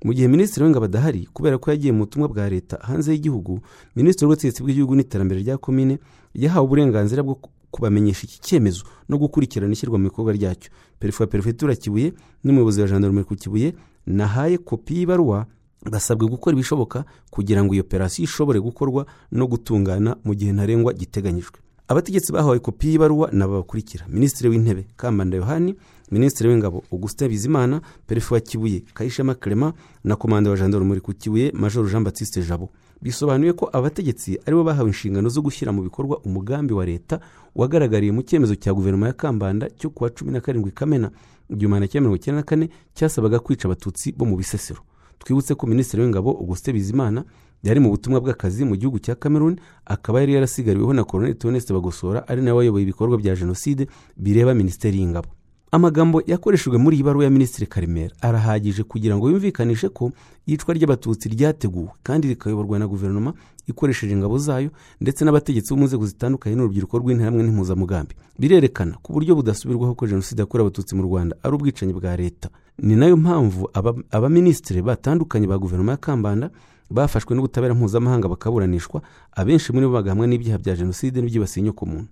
Mu 0.04 0.12
gihe 0.14 0.28
minisitiri 0.28 0.64
w'ingabo 0.64 0.84
adahari 0.84 1.28
kubera 1.32 1.58
ko 1.58 1.70
yagiye 1.70 1.92
mu 1.92 2.04
butumwa 2.08 2.28
bwa 2.28 2.48
leta 2.48 2.78
hanze 2.82 3.12
y'igihugu 3.12 3.60
minisitiri 3.96 4.26
w'ubutegetsi 4.26 4.62
bw'igihugu 4.62 4.94
n'iterambere 4.96 5.40
rya 5.44 5.58
komine 5.60 5.98
yahawe 6.34 6.64
uburenganzira 6.66 7.22
bwo 7.22 7.34
ku- 7.36 7.50
kubamenyesha 7.70 8.24
iki 8.24 8.40
cyemezo 8.40 8.82
no 9.08 9.18
gukurikirana 9.18 9.72
ishyirwa 9.72 9.98
mu 9.98 10.04
bikorwa 10.08 10.32
ryacyo. 10.32 10.70
Perefe 10.98 11.22
wa 11.22 11.26
perefegitura 11.28 11.74
kibuye 11.76 12.12
n'umuyobozi 12.44 12.80
wa 12.80 12.88
jandarumeri 12.88 13.24
ku 13.28 13.34
kibuye 13.36 13.74
nahaye 14.06 14.58
kopi 14.58 14.96
y'ibaruwa 14.98 15.46
basabwe 15.90 16.28
gukora 16.28 16.56
ibishoboka 16.56 17.04
kugira 17.30 17.64
ngo 17.64 17.74
iyo 17.74 17.82
operasiyo 17.84 18.24
ishobore 18.24 18.60
gukorwa 18.60 19.06
no 19.32 19.46
gutungana 19.46 20.16
mu 20.24 20.32
gihe 20.34 20.52
ntarengwa 20.52 20.92
giteganyijwe. 20.92 21.60
Abategetsi 21.90 22.32
bahawe 22.32 22.58
kopi 22.58 22.88
y'ibaruwa 22.88 23.30
ni 23.32 23.42
aba 23.42 23.52
bakurikira 23.58 24.06
minisitiri 24.08 24.48
w'intebe 24.48 24.86
kambanda 24.96 25.36
yohani 25.36 25.74
minisitiri 26.10 26.48
w'ingabo 26.48 26.84
augustin 26.92 27.28
bizimana 27.28 27.80
perefe 28.06 28.34
wa 28.34 28.40
kibuye 28.40 28.82
kayishema 28.94 29.34
clement 29.34 29.74
na 30.04 30.16
komanda 30.16 30.50
wa 30.50 30.56
jandarumuri 30.56 31.00
ku 31.00 31.12
kibuye 31.12 31.52
major 31.54 31.90
jean 31.90 32.04
baptiste 32.04 32.42
jabo. 32.42 32.70
Bisobanuye 33.02 33.52
ko 33.52 33.70
abategetsi 33.72 34.38
ari 34.46 34.54
bo 34.56 34.64
bahawe 34.64 34.86
inshingano 34.88 35.28
zo 35.28 35.42
gushyira 35.42 35.72
mu 35.72 35.82
bikorwa 35.82 36.18
umugambi 36.24 36.74
wa 36.74 36.86
leta 36.86 37.20
wagaragariye 37.56 38.12
mu 38.12 38.22
cyemezo 38.22 38.54
cya 38.54 38.74
guverinoma 38.74 39.06
ya 39.06 39.12
kambanda 39.12 39.70
cyo 39.70 39.90
kuwa 39.90 40.10
cumi 40.10 40.32
na 40.32 40.40
karindwi 40.40 40.70
kamena 40.70 41.10
igihumbi 41.50 41.88
kimwe 41.88 42.00
mirongo 42.00 42.16
icyenda 42.16 42.40
na 42.40 42.46
kane 42.46 42.70
cyasabaga 42.94 43.38
kwica 43.42 43.64
abatutsi 43.66 44.12
bo 44.12 44.24
mu 44.26 44.36
bisesero. 44.36 44.80
Twibutse 45.18 45.54
ko 45.54 45.66
minisitiri 45.66 46.02
w'ingabo 46.02 46.30
augustin 46.30 46.74
bizimana 46.74 47.24
yari 47.62 47.80
mu 47.80 47.90
butumwa 47.90 48.20
bw'akazi 48.20 48.64
mu 48.64 48.76
gihugu 48.76 48.98
cya 48.98 49.14
cameroon 49.14 49.56
akaba 49.84 50.20
yari 50.20 50.34
yarasigariweho 50.34 50.92
na 50.92 51.04
colonel 51.04 51.34
toneste 51.34 51.72
bagosora 51.72 52.28
ari 52.28 52.42
nawe 52.42 52.58
wayoboye 52.58 52.82
ibikorwa 52.82 53.18
bya 53.18 53.36
jenoside 53.36 53.86
bireba 54.16 54.54
minisiteri 54.54 54.98
y'ingabo. 54.98 55.28
Amagambo 55.72 56.22
yakoreshejwe 56.26 56.78
muri 56.78 56.96
iyi 56.96 57.02
baruwa 57.04 57.24
ya 57.24 57.30
minisitiri 57.30 57.66
karemera. 57.66 58.14
Arahagije 58.20 58.82
kugira 58.82 59.16
ngo 59.16 59.30
yumvikanishe 59.30 59.88
ko 59.88 60.10
iyicwa 60.46 60.74
ry'abatutsi 60.74 61.28
ryateguwe 61.28 61.88
kandi 62.02 62.28
rikayoborwa 62.28 62.78
na 62.78 62.86
guverinoma 62.90 63.32
ikoresheje 63.66 64.12
ingabo 64.12 64.38
zayo 64.38 64.70
ndetse 65.00 65.22
n'abategetsi 65.24 65.70
bo 65.70 65.76
mu 65.78 65.84
nzego 65.86 66.06
zitandukanye 66.06 66.56
n'urubyiruko 66.56 66.98
rw'interahamwe 66.98 67.42
n'impuzamugambi. 67.46 68.14
Birerekana 68.38 68.98
ku 69.02 69.12
buryo 69.14 69.34
budasubirwaho 69.38 69.94
ko 69.94 70.06
jenoside 70.10 70.40
yakorewe 70.42 70.66
abatutsi 70.66 70.94
mu 70.98 71.02
rwanda 71.06 71.36
ari 71.42 71.54
ubwicanyi 71.54 71.92
bwa 71.94 72.16
leta. 72.16 72.48
Ni 72.82 72.96
na 72.98 73.06
yo 73.06 73.16
mpamvu 73.16 73.70
aba- 73.72 73.94
abaminisitiri 74.10 74.82
batandukanye 74.82 75.46
ba 75.46 75.54
guverinoma 75.58 75.92
ya 75.92 75.98
kambanda 76.02 76.50
bafashwe 76.90 77.34
n'ubutabera 77.36 77.74
mpuzamahanga 77.74 78.28
bakaburanishwa 78.28 79.02
abenshi 79.32 79.72
muri 79.72 79.86
bo 79.86 79.92
bagahamwa 79.92 80.26
n'ibyaha 80.26 80.58
bya 80.58 80.74
jenoside 80.76 81.16
n'ibyibasiye 81.20 81.60
inyokomuntu 81.62 82.08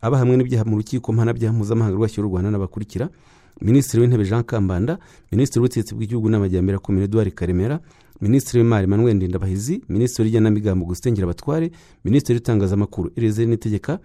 abahamwe 0.00 0.36
n'ibyaha 0.36 0.64
mu 0.64 0.76
rukiko 0.80 1.12
mpanabyaha 1.12 1.52
mpuzamahanga 1.54 1.96
rwashyiriweho 1.96 2.28
u 2.28 2.32
rwanda 2.32 2.50
n'abakurikira 2.50 3.08
minisitiri 3.60 4.00
w'intebe 4.02 4.24
jean 4.24 4.42
kambanda 4.44 4.98
minisitiri 5.32 5.60
w'ubutegetsi 5.60 5.94
bw'igihugu 5.94 6.28
n'amajyambere 6.30 6.76
akomeye 6.76 7.04
eduard 7.04 7.30
karemera 7.34 7.80
minisitiri 8.20 8.58
w'imari 8.62 8.86
manuel 8.86 9.16
ndindabahizi 9.16 9.82
minisitiri 9.88 10.24
w'igenamigambo 10.26 10.84
gustin 10.86 11.12
ngirabatware 11.12 11.70
minisitiri 12.04 12.34
w'itangazamakuru 12.38 13.10
eliezer 13.16 13.46
nitegeka 13.48 13.98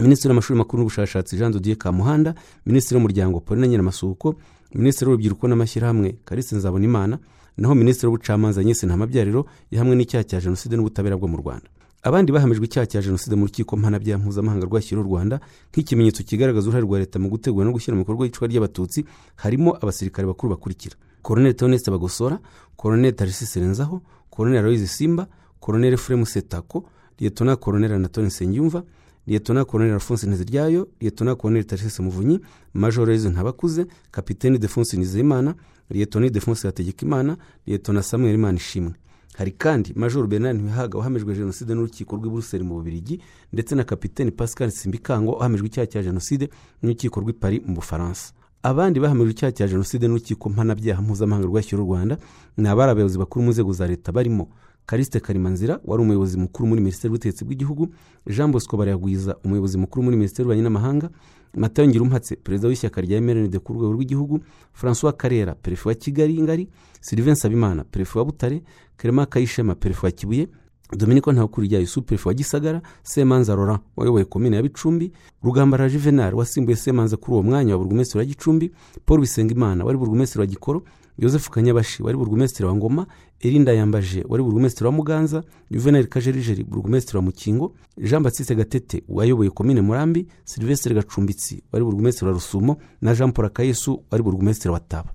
minisitiri 0.00 0.28
w'amashuri 0.28 0.58
makuru 0.58 0.78
n'ubushakashatsi 0.82 1.36
jean 1.36 1.52
dodier 1.52 1.76
kamuhanda 1.78 2.34
minisitiri 2.66 2.96
w'umuryango 2.96 3.40
pauline 3.40 3.68
nyiramasuhuko 3.68 4.34
minisitiri 4.74 5.08
w'urubyiruko 5.10 5.48
n'amashyirahamwe 5.48 6.16
kalise 6.24 6.56
nzabonimana 6.56 7.18
naho 7.56 7.74
minisitiri 7.74 8.06
w'ubucamanza 8.08 8.60
agnes 8.60 8.82
ntamabyariro 8.84 9.46
yahamwe 9.70 9.94
n'icyaha 9.96 10.24
cya 10.24 10.40
jenoside 10.40 10.76
n'ubutabera 10.76 11.16
bwo 11.16 11.28
mu 11.28 11.36
rwanda. 11.36 11.68
Abandi 12.02 12.32
bahamijwe 12.32 12.64
icyaha 12.66 12.86
cya 12.86 13.00
jenoside 13.02 13.34
mu 13.36 13.46
rukiko 13.46 13.76
mpanabyaha 13.76 14.18
mpuzamahanga 14.22 14.66
rwashyiriweho 14.66 15.06
u 15.08 15.10
rwanda 15.12 15.36
nk'ikimenyetso 15.70 16.22
kigaragaza 16.26 16.66
uruhare 16.66 16.82
rwa 16.86 16.98
leta 16.98 17.18
mu 17.18 17.28
gutegura 17.30 17.64
no 17.66 17.72
gushyira 17.72 17.94
mu 17.96 18.02
bikorwa 18.02 18.26
iyicwa 18.26 18.48
ry'abatutsi 18.48 19.04
harimo 19.36 19.70
abasirikare 19.82 20.26
bakuru 20.26 20.50
bakurikira 20.58 20.96
koroneli 21.22 21.54
theoneste 21.54 21.90
bagosora 21.90 22.38
koroneli 22.76 23.12
tarisisi 23.16 23.60
renzaho 23.60 24.02
koroneli 24.30 24.58
aloyizi 24.58 24.88
simba 24.88 25.26
koroneli 25.60 25.94
efuremu 25.94 26.26
setako 26.26 26.84
liyetona 27.18 27.56
koroneli 27.56 27.94
anatole 27.94 28.26
nsengiyumva 28.26 28.82
liyetona 29.26 29.64
koroneli 29.64 29.94
alphonse 29.94 30.26
nteziryayo 30.26 30.88
liyetona 31.00 31.34
koroneli 31.34 31.64
tarisisi 31.64 32.02
muvunyi 32.02 32.40
majoro 32.74 33.12
yezu 33.12 33.30
ntabakuze 33.30 33.86
kapiteni 34.10 34.58
defonse 34.58 34.96
nizeyimana 34.96 35.54
liyetona 35.92 36.28
defonse 36.28 36.66
hategekimana 36.68 37.36
liyetona 37.66 38.02
samuel 38.02 38.34
imana 38.34 38.56
ishimwe. 38.58 38.92
Hari 39.36 39.52
kandi 39.52 39.92
majoro 39.96 40.26
bernard 40.26 40.56
ntibihaga 40.56 40.98
wahamijwe 40.98 41.34
jenoside 41.34 41.74
n'urukiko 41.74 42.16
rw'i 42.16 42.30
buruseli 42.30 42.64
mu 42.64 42.74
bubirigi 42.74 43.20
ndetse 43.52 43.74
na 43.74 43.84
kapiteni 43.84 44.30
pascal 44.30 44.70
simbikango 44.70 45.32
wahamijwe 45.32 45.66
icyaha 45.66 45.86
cya 45.86 46.02
jenoside 46.02 46.48
n'urukiko 46.82 47.20
rw'i 47.20 47.32
paris 47.32 47.60
mu 47.66 47.74
bufaransa. 47.74 48.32
Abandi 48.62 49.00
bahamijwe 49.00 49.30
icyaha 49.30 49.52
cya 49.52 49.68
jenoside 49.68 50.04
n'urukiko 50.08 50.48
mpanabyaha 50.50 51.02
mpuzamahanga 51.02 51.46
rwashyiriweho 51.46 51.88
u 51.88 51.94
rwanda 51.94 52.18
ni 52.56 52.68
abari 52.68 52.90
abayobozi 52.92 53.18
bakuru 53.18 53.44
mu 53.44 53.50
nzego 53.50 53.72
za 53.72 53.86
leta 53.86 54.12
barimo 54.12 54.48
karisite 54.86 55.20
karimanzira 55.20 55.80
wari 55.84 56.02
umuyobozi 56.02 56.36
mukuru 56.38 56.68
muri 56.68 56.80
minisiteri 56.80 57.08
y'ubutegetsi 57.08 57.44
bw'igihugu 57.44 57.88
jean 58.26 58.50
bosco 58.52 58.76
barayagwiza 58.76 59.36
umuyobozi 59.44 59.78
mukuru 59.78 60.02
muri 60.02 60.16
minisiteri 60.16 60.42
y'ububanyi 60.42 60.62
n'amahanga 60.62 61.10
matayo 61.54 61.88
ngirumpatse 61.88 62.36
perezida 62.36 62.68
w'ishyaka 62.68 63.00
rya 63.00 63.20
mrnd 63.20 63.58
ku 63.58 63.72
rwego 63.72 63.92
rw'igihugu 63.92 64.40
francois 64.72 65.14
karera 65.16 65.54
perefe 65.54 65.88
wa 65.88 65.94
kigali 65.94 66.42
ngari 66.42 66.68
sylvain 67.00 67.32
nsabimana 67.32 67.84
perefe 67.84 68.18
wa 68.18 68.24
butare 68.24 68.62
clement 68.96 69.28
kayishema 69.28 69.74
perefe 69.74 70.06
wa 70.06 70.12
kibuye 70.12 70.48
dominiko 70.96 71.32
ntawukurirya 71.32 71.80
yusu 71.80 72.02
perefe 72.02 72.28
wa 72.28 72.34
gisagara 72.34 72.82
semanza 73.02 73.56
laurent 73.56 73.80
wayoboye 73.96 74.24
komine 74.24 74.56
ya 74.56 74.62
bicumbi 74.62 75.12
rugambara 75.42 75.88
juvenal 75.90 76.34
wasimbuye 76.34 76.76
semanza 76.76 77.16
kuri 77.16 77.32
uwo 77.32 77.42
mwanya 77.42 77.72
wa 77.72 77.78
burugumesitiri 77.78 78.18
wa 78.18 78.24
gicumbi 78.24 78.72
paul 79.06 79.20
bisengimana 79.20 79.84
wari 79.84 79.98
burugumesitiri 79.98 80.40
wa 80.40 80.46
gikoro 80.46 80.82
yosefu 81.18 81.50
kanyabashi 81.50 82.02
wari 82.02 82.16
burugumesitiri 82.18 82.68
wa 82.68 82.74
ngoma 82.74 83.06
erinda 83.40 83.72
yambaje 83.72 84.24
wari 84.28 84.42
burugumesitiri 84.42 84.86
wa 84.86 84.92
muganza 84.92 85.42
juvenal 85.70 86.06
kajerijeri 86.06 86.64
burugumesitiri 86.64 87.16
wa 87.16 87.22
mukingo 87.22 87.74
jean 87.98 88.22
batiste 88.22 88.54
gatete 88.54 89.02
wayoboye 89.08 89.50
komine 89.50 89.80
murambi 89.80 90.26
silvestre 90.44 90.94
gacumbitsi 90.94 91.62
wari 91.72 91.84
burugumesitiri 91.84 92.26
wa 92.26 92.32
rusumo 92.32 92.76
na 93.00 93.14
jean 93.14 93.32
paul 93.32 93.46
akayesu 93.46 94.02
wari 94.10 94.22
burugumesitiri 94.24 94.72
wa 94.72 94.80
taba. 94.80 95.12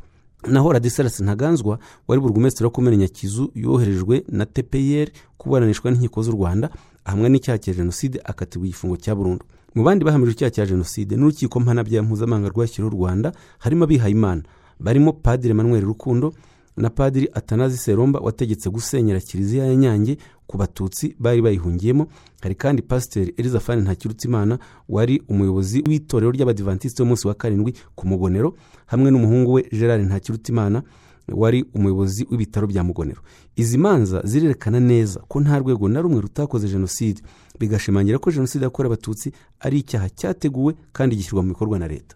Naho 0.48 0.72
radisalasi 0.74 1.24
ntaganzwa 1.24 1.80
wari 2.08 2.22
burugumesitiri 2.22 2.66
wa 2.66 2.72
komine 2.72 2.98
nyakizu 2.98 3.52
yoherejwe 3.56 4.24
na 4.30 4.46
tpr 4.46 5.08
kuburanishwa 5.38 5.92
n'inkiko 5.92 6.24
z'u 6.24 6.32
rwanda 6.32 6.70
ahamwa 7.06 7.30
n'icyaha 7.30 7.58
cya 7.58 7.74
jenoside 7.74 8.22
akatirwa 8.24 8.66
igifungo 8.68 8.98
cya 8.98 9.16
burundu. 9.16 9.46
Mu 9.76 9.84
bandi 9.84 10.06
bahamijwe 10.06 10.34
icyaha 10.34 10.52
cya 10.52 10.66
jenoside 10.66 11.16
n'urukiko 11.16 11.60
mpanabyaha 11.60 12.06
mpuzamahanga 12.08 12.50
rwashyiriweho 12.50 12.96
u 12.96 13.00
rwanda 13.00 13.32
harimo 13.60 13.84
abihayimana. 13.84 14.44
Barimo 14.80 15.14
padiri 15.14 15.54
manuel 15.54 15.84
rukundo 15.86 16.34
na 16.78 16.90
padiri 16.90 17.30
atanazi 17.34 17.78
seromba 17.78 18.20
wategetse 18.20 18.70
gusenyera 18.70 19.20
kiliziya 19.20 19.66
ya 19.66 19.76
nyange 19.76 20.18
ku 20.48 20.58
batutsi 20.58 21.16
bari 21.20 21.42
bayihungiyemo. 21.42 22.08
Hari 22.42 22.56
kandi 22.56 22.82
pasiteri 22.82 23.34
elizafani 23.38 23.82
ntakirutimana 23.82 24.60
wari 24.90 25.22
umuyobozi 25.30 25.84
w'itorero 25.90 26.32
ry'abadivantisite 26.32 27.02
w'umunsi 27.04 27.28
wa 27.28 27.34
karindwi 27.34 27.74
ku 27.96 28.08
mugonero 28.08 28.54
hamwe 28.86 29.12
n'umuhungu 29.12 29.54
we 29.54 29.64
gerard 29.72 30.06
ntakirutimana 30.06 30.84
wari 31.28 31.66
umuyobozi 31.76 32.28
w'ibitaro 32.32 32.68
bya 32.68 32.84
mugonero. 32.84 33.22
Izi 33.56 33.78
manza 33.78 34.22
zirerekana 34.26 34.80
neza 34.80 35.20
ko 35.28 35.40
nta 35.42 35.60
rwego 35.60 35.90
na 35.90 36.02
rumwe 36.02 36.22
rutakoze 36.22 36.68
jenoside. 36.70 37.22
Bigashimangira 37.60 38.18
ko 38.20 38.32
jenoside 38.32 38.64
yakorewe 38.64 38.94
abatutsi 38.94 39.32
ari 39.60 39.80
icyaha 39.80 40.10
cyateguwe 40.10 40.74
kandi 40.94 41.16
gishyirwa 41.16 41.42
mu 41.44 41.50
bikorwa 41.50 41.80
na 41.80 41.88
leta. 41.88 42.16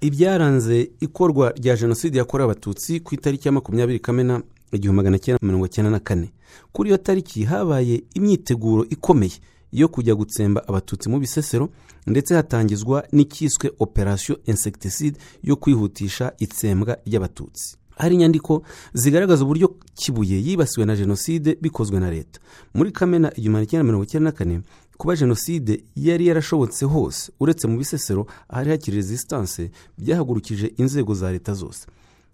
Ibyaranze 0.00 0.90
ikorwa 1.00 1.52
rya 1.56 1.76
jenoside 1.76 2.18
yakorewe 2.18 2.44
abatutsi 2.44 3.00
ku 3.00 3.14
itariki 3.14 3.48
ya 3.48 3.52
makumyabiri 3.52 3.98
kamena 4.00 4.42
igihumbi 4.72 4.96
magana 4.96 5.18
cyenda 5.18 5.38
mirongo 5.42 5.68
cyenda 5.68 5.90
na 5.90 5.98
kane. 6.00 6.32
Kuri 6.72 6.88
iyo 6.90 6.96
tariki 6.98 7.44
habaye 7.44 8.02
imyiteguro 8.14 8.84
ikomeye 8.90 9.32
yo 9.72 9.88
kujya 9.88 10.14
gutsemba 10.14 10.68
abatutsi 10.68 11.08
mu 11.08 11.18
bisesero 11.20 11.68
ndetse 12.06 12.34
hatangizwa 12.34 13.04
n'icyiswe 13.12 13.72
operasiyo 13.78 14.38
insecticide 14.46 15.18
yo 15.42 15.56
kwihutisha 15.56 16.32
itsembwa 16.38 16.96
ry'abatutsi. 17.06 17.76
Hari 17.96 18.14
inyandiko 18.14 18.62
zigaragaza 18.94 19.44
uburyo 19.44 19.74
kibuye 19.94 20.42
yibasiwe 20.46 20.86
na 20.86 20.96
jenoside 20.96 21.58
bikozwe 21.62 22.00
na 22.00 22.10
leta. 22.10 22.40
Muri 22.74 22.92
kamena 22.92 23.28
igihumbi 23.30 23.48
magana 23.50 23.66
cyenda 23.66 23.84
mirongo 23.84 24.04
icyenda 24.04 24.30
na 24.30 24.36
kane 24.36 24.60
kuba 25.00 25.16
jenoside 25.16 25.84
yari 25.96 26.26
yarashobotse 26.28 26.84
hose 26.84 27.32
uretse 27.40 27.64
mu 27.68 27.78
bisesero 27.78 28.26
ahari 28.48 28.70
hakiri 28.70 28.96
resistance 28.96 29.70
byahagurukije 29.98 30.66
inzego 30.76 31.14
za 31.14 31.32
leta 31.32 31.54
zose. 31.54 31.86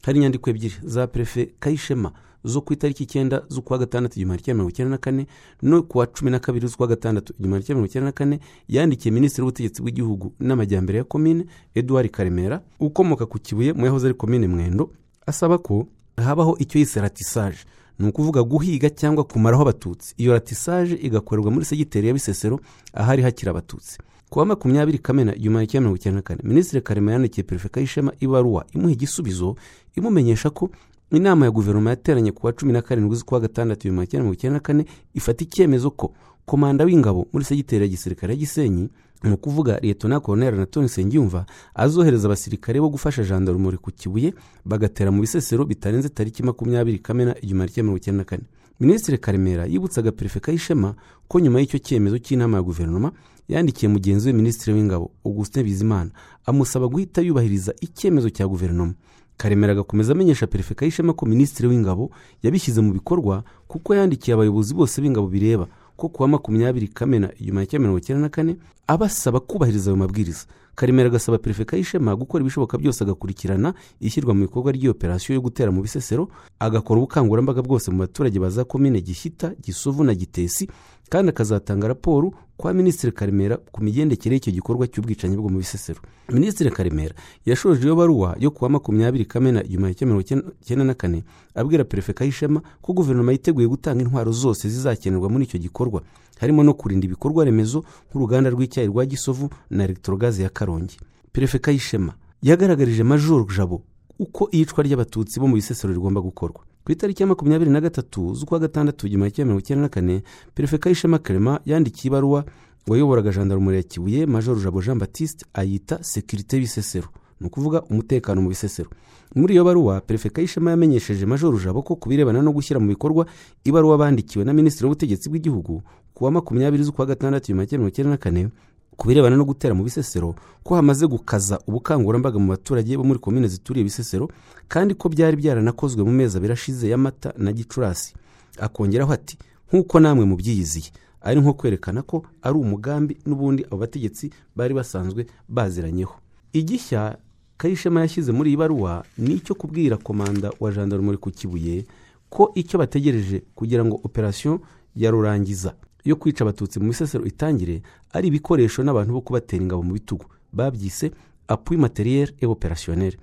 Hari 0.02 0.18
inyandiko 0.18 0.50
ebyiri 0.50 0.75
za 0.85 1.06
perefe 1.06 1.46
kayishema 1.58 2.11
zo 2.44 2.61
ku 2.61 2.73
itariki 2.73 3.02
icyenda 3.04 3.42
z'ukwa 3.49 3.78
gatandatu 3.78 4.14
igihumbi 4.18 4.42
cyenda 4.42 4.54
mirongo 4.54 4.70
icyenda 4.70 4.90
na 4.90 4.99
kane 4.99 5.26
no 5.62 5.82
ku 5.82 5.99
wa 5.99 6.06
cumi 6.06 6.30
na 6.30 6.38
kabiri 6.38 6.66
z'ukwa 6.68 6.87
gatandatu 6.87 7.32
igihumbi 7.38 7.64
cyenda 7.64 7.75
mirongo 7.75 7.87
icyenda 7.90 8.06
na 8.06 8.12
kane 8.12 8.40
yandikiye 8.68 9.12
minisitiri 9.14 9.42
w'ubutegetsi 9.42 9.82
bw'igihugu 9.82 10.32
n'amajyambere 10.40 10.99
ya 10.99 11.04
komine 11.04 11.46
eduard 11.75 12.11
karemera 12.11 12.62
ukomoka 12.80 13.26
ku 13.26 13.38
kibuye 13.38 13.73
mu 13.73 13.87
yahoze 13.87 14.06
ari 14.06 14.14
komine 14.14 14.46
mwendo 14.49 14.90
asaba 15.26 15.58
ko 15.58 15.87
habaho 16.16 16.56
icyo 16.58 16.78
yise 16.80 17.00
ratisaje 17.00 17.58
ni 17.99 18.09
ukuvuga 18.09 18.43
guhiga 18.43 18.91
cyangwa 18.91 19.25
kumaraho 19.25 19.62
abatutsi. 19.62 20.15
Iyo 20.17 20.33
ratisaje 20.33 20.95
igakorerwa 21.03 21.50
muri 21.50 21.65
segiteri 21.65 22.07
ya 22.09 22.15
bisesero 22.15 22.61
ahari 22.93 23.23
hakiri 23.23 23.50
abatutsi. 23.50 23.99
Ku 24.31 24.38
wa 24.38 24.47
makumyabiri 24.47 24.99
kamena 24.99 25.35
igihumbi 25.35 25.67
cyenda 25.67 25.81
mirongo 25.81 25.97
icyenda 25.97 26.17
na 26.19 26.23
kane 26.23 26.41
minisitiri 26.45 26.83
karema 26.83 27.12
yandikiye 27.12 27.45
perefe 27.45 27.69
kayishema 27.69 28.12
ibaruwa 28.21 28.65
imuha 28.75 28.93
igisubizo 28.93 29.57
imumenyesha 29.97 30.50
ko 30.50 30.71
inama 31.12 31.45
ya 31.45 31.50
guverinoma 31.50 31.91
yateranye 31.91 32.33
ku 32.33 32.47
wa 32.47 32.53
cumi 32.53 32.73
na 32.73 32.83
karindwi 32.83 33.17
z'ukwa 33.17 33.41
gatandatu 33.41 33.88
igihumbi 33.88 34.07
cyenda 34.07 34.23
mirongo 34.23 34.35
icyenda 34.35 34.57
na 34.57 34.61
kane 34.61 34.85
ifata 35.15 35.45
icyemezo 35.45 35.91
ko 35.91 36.12
komanda 36.47 36.85
w'ingabo 36.85 37.26
muri 37.33 37.45
segiteri 37.45 37.85
ya 37.85 37.88
gisirikare 37.88 38.33
ya 38.33 38.38
gisenyi 38.38 38.88
ni 39.25 39.33
ukuvuga 39.33 39.79
liyetona 39.79 40.21
koroneri 40.21 40.57
anatoni 40.57 40.87
nsengiyumva 40.87 41.47
azohereza 41.75 42.29
abasirikare 42.29 42.81
bo 42.81 42.88
gufasha 42.88 43.25
jandarumuri 43.25 43.76
ku 43.79 43.91
kibuye 43.91 44.35
bagatera 44.65 45.11
mu 45.11 45.21
bisesero 45.21 45.65
bitarenze 45.65 46.09
tariki 46.09 46.43
makumyabiri 46.43 46.99
kamena 46.99 47.35
igihumbi 47.43 47.69
cyenda 47.73 47.83
mirongo 47.83 47.97
icyenda 47.99 48.19
na 48.19 48.25
kane. 48.25 48.43
Minisitiri 48.81 49.19
karemera 49.19 49.67
yibutsaga 49.67 50.12
perefe 50.12 50.41
kayishema 50.41 50.95
ko 51.29 51.41
nyuma 51.41 51.61
y'icyo 51.61 51.79
cyemezo 51.79 52.19
cy'inama 52.19 52.57
ya 52.57 52.62
guverinoma 52.62 53.12
yandikiye 53.49 53.88
mugenzi 53.88 54.29
we 54.29 54.33
minisitiri 54.33 54.73
w'ingabo 54.76 55.11
augustin 55.25 55.65
bizimana 55.65 56.11
amusaba 56.47 56.87
guhita 56.88 57.21
yubahiriza 57.25 57.73
icyemezo 57.81 58.31
cya 58.31 58.47
guverinoma. 58.47 58.95
Karemera 59.37 59.73
agakomeza 59.73 60.12
amenyesha 60.12 60.47
perefe 60.47 60.75
kayishema 60.75 61.12
ko 61.12 61.26
minisitiri 61.26 61.69
w'ingabo 61.69 62.11
yabishyize 62.43 62.81
mu 62.81 62.93
bikorwa 62.93 63.45
kuko 63.69 63.95
yandikiye 63.95 64.35
abayobozi 64.35 64.75
bose 64.75 65.00
b'ingabo 65.03 65.26
bireba 65.26 65.67
ko 65.97 66.09
kuwa 66.09 66.29
makumyabiri 66.29 66.88
kamena 66.88 67.31
magana 67.41 67.67
cyenda 67.67 67.79
mirongo 67.79 67.99
icyenda 67.99 68.23
na 68.23 68.29
kane 68.29 68.57
abasaba 68.87 69.41
kubahiriza 69.41 69.91
ayo 69.91 69.97
mabwiriza. 69.97 70.47
Karemera 70.76 71.09
agasaba 71.09 71.38
perefe 71.38 71.65
kayishema 71.65 72.17
gukora 72.17 72.43
ibishoboka 72.43 72.79
byose 72.79 73.05
agakurikirana 73.05 73.75
ishyirwa 74.00 74.35
mu 74.35 74.41
bikorwa 74.45 74.73
ry'iyo 74.73 74.91
operasiyo 74.93 75.35
yo 75.35 75.41
gutera 75.41 75.73
mu 75.73 75.81
bisesero 75.83 76.29
agakora 76.61 76.99
ubukangurambaga 77.00 77.62
bwose 77.62 77.91
mu 77.91 77.99
baturage 78.05 78.38
baza 78.38 78.65
komine 78.65 79.00
gishyita 79.00 79.55
gisovu 79.65 80.05
na 80.05 80.15
gitesi 80.15 80.69
kandi 81.08 81.30
akazatanga 81.30 81.88
raporo 81.88 82.32
kwa 82.56 82.72
minisitiri 82.75 83.12
karemera 83.12 83.56
ku 83.56 83.82
migendekere 83.84 84.34
y'icyo 84.36 84.52
gikorwa 84.52 84.86
cy'ubwicanyi 84.88 85.36
bwo 85.36 85.48
mu 85.52 85.58
bisesero. 85.60 86.00
Minisitiri 86.32 86.70
karemera 86.70 87.14
yashoje 87.46 87.84
iyo 87.84 87.96
baruwa 87.96 88.36
yo 88.40 88.50
kuwa 88.50 88.70
makumyabiri 88.70 89.25
kamena 89.25 89.62
igihumbi 89.64 89.94
kimwe 89.94 90.14
mirongo 90.25 90.50
icyenda 90.62 90.84
na 90.84 90.94
kane 90.94 91.25
abwira 91.54 91.84
perefe 91.84 92.12
kayishema 92.12 92.62
ko 92.82 92.92
guverinoma 92.92 93.32
yiteguye 93.32 93.68
gutanga 93.68 94.02
intwaro 94.02 94.32
zose 94.32 94.68
zizakenerwa 94.68 95.28
muri 95.28 95.44
icyo 95.44 95.58
gikorwa 95.60 96.02
harimo 96.40 96.62
no 96.64 96.75
kurinda 96.75 97.06
ibikorwa 97.06 97.44
remezo 97.44 97.84
nk'uruganda 98.10 98.50
rw'icyayi 98.50 98.88
rwa 98.88 99.06
gisovu 99.06 99.50
na 99.70 99.84
elegitorogaze 99.84 100.42
ya 100.42 100.48
karongi. 100.48 100.96
Perefe 101.32 101.58
kayishema 101.58 102.14
yagaragarije 102.42 103.02
majoro 103.02 103.46
jabo 103.56 103.82
uko 104.18 104.48
iyicwa 104.52 104.82
ry'abatutsi 104.84 105.40
bo 105.40 105.46
mu 105.48 105.54
bisesero 105.54 105.92
rigomba 105.92 106.20
gukorwa. 106.20 106.60
Ku 106.87 106.93
itariki 106.93 107.23
ya 107.23 107.26
makumyabiri 107.26 107.71
na 107.71 107.81
gatatu 107.81 108.35
z'ukwa 108.35 108.59
gatandatu 108.59 109.07
igihumbi 109.07 109.31
kimwe 109.31 109.45
mirongo 109.45 109.61
icyenda 109.61 109.83
na 109.83 109.88
kane 109.88 110.23
perefe 110.55 110.78
kayishema 110.78 111.19
karema 111.19 111.61
yandikiye 111.66 112.09
ibaruwa 112.11 112.45
wayoboraga 112.88 113.31
jandarumuri 113.33 113.76
ya 113.76 113.83
kibuye 113.83 114.26
majoro 114.26 114.61
jabo 114.61 114.83
jean 114.83 114.99
batiste 114.99 115.47
ayita 115.55 115.99
sekirite 116.02 116.57
y'ibisesero 116.57 117.09
ni 117.40 117.47
ukuvuga 117.47 117.83
umutekano 117.83 118.43
mu 118.43 118.49
bisesero. 118.49 118.90
Muri 119.35 119.55
iyo 119.55 119.64
baruwa 119.64 120.00
perefe 120.00 120.28
kayishema 120.31 120.71
yamenyesheje 120.71 121.26
majoro 121.26 121.59
jabo 121.59 121.83
ko 121.83 121.97
ku 121.97 122.09
birebana 122.09 122.43
no 122.43 122.52
gushyira 122.52 122.81
mu 122.81 122.87
bikorwa 122.88 123.26
ibaruwa 123.64 123.99
bandikiwe 123.99 124.45
na 124.45 124.52
minisitiri 124.52 124.87
w'ubutegetsi 124.87 125.28
bw'igihugu 125.28 125.83
ku 126.14 126.25
wa 126.25 126.31
makumyabiri 126.31 126.85
z'ukwa 126.85 127.07
gatandatu 127.07 127.45
igihumbi 127.52 127.66
kimwe 127.66 127.78
mirongo 127.78 127.93
icyenda 127.93 128.11
na 128.11 128.16
kane 128.16 128.49
ku 128.97 129.09
birebana 129.09 129.37
no 129.37 129.45
gutera 129.45 129.75
mu 129.75 129.85
bisesero 129.85 130.35
ko 130.65 130.75
hamaze 130.75 131.07
gukaza 131.07 131.59
ubukangurambaga 131.67 132.38
mu 132.38 132.49
baturage 132.57 132.97
bo 132.97 133.05
muri 133.05 133.19
komine 133.21 133.49
zituriye 133.49 133.83
ibisesero 133.85 134.29
kandi 134.69 134.95
ko 134.95 135.09
byari 135.09 135.37
byaranakozwe 135.37 136.03
mu 136.05 136.12
mezi 136.12 136.37
abiri 136.37 136.53
ashize 136.53 136.88
y'amata 136.88 137.33
na 137.37 137.53
gicurasi. 137.53 138.15
Akongeraho 138.59 139.12
ati 139.12 139.37
nk'uko 139.69 140.00
namwe 140.00 140.25
mubyiyiziye 140.25 140.91
ari 141.21 141.41
nko 141.41 141.53
kwerekana 141.55 142.03
ko 142.03 142.25
ari 142.43 142.57
umugambi 142.59 143.17
n'ubundi 143.26 143.65
abo 143.69 143.76
bategetsi 143.76 144.31
bari 144.57 144.75
basanzwe 144.75 145.26
baziranyeho. 145.49 146.15
Igishya 146.53 147.17
kayishema 147.57 148.00
yashyize 148.00 148.33
muri 148.33 148.50
iyi 148.50 148.57
baruwa 148.57 149.05
ni 149.19 149.35
icyo 149.35 149.55
kubwira 149.55 149.97
komanda 149.97 150.50
wa 150.61 150.73
jandarumuri 150.73 151.19
ku 151.19 151.31
kibuye 151.31 151.85
ko 152.29 152.53
icyo 152.55 152.79
bategereje 152.79 153.43
kugira 153.55 153.85
ngo 153.85 154.00
operasiyo 154.05 154.61
ya 154.97 155.11
rurangiza 155.11 155.75
yo 156.06 156.16
kwica 156.16 156.40
abatutsi 156.44 156.80
mu 156.80 156.86
misesero 156.86 157.25
itangire 157.26 157.82
ari 158.14 158.28
ibikoresho 158.28 158.82
n'abantu 158.82 159.12
bo 159.12 159.20
kubatera 159.20 159.62
ingabo 159.62 159.82
mu 159.82 159.92
bitugu. 159.98 160.25
Babyise 160.52 161.10
apui 161.48 161.76
materiel 161.76 162.30
et 162.40 162.46
operationnel 162.46 163.14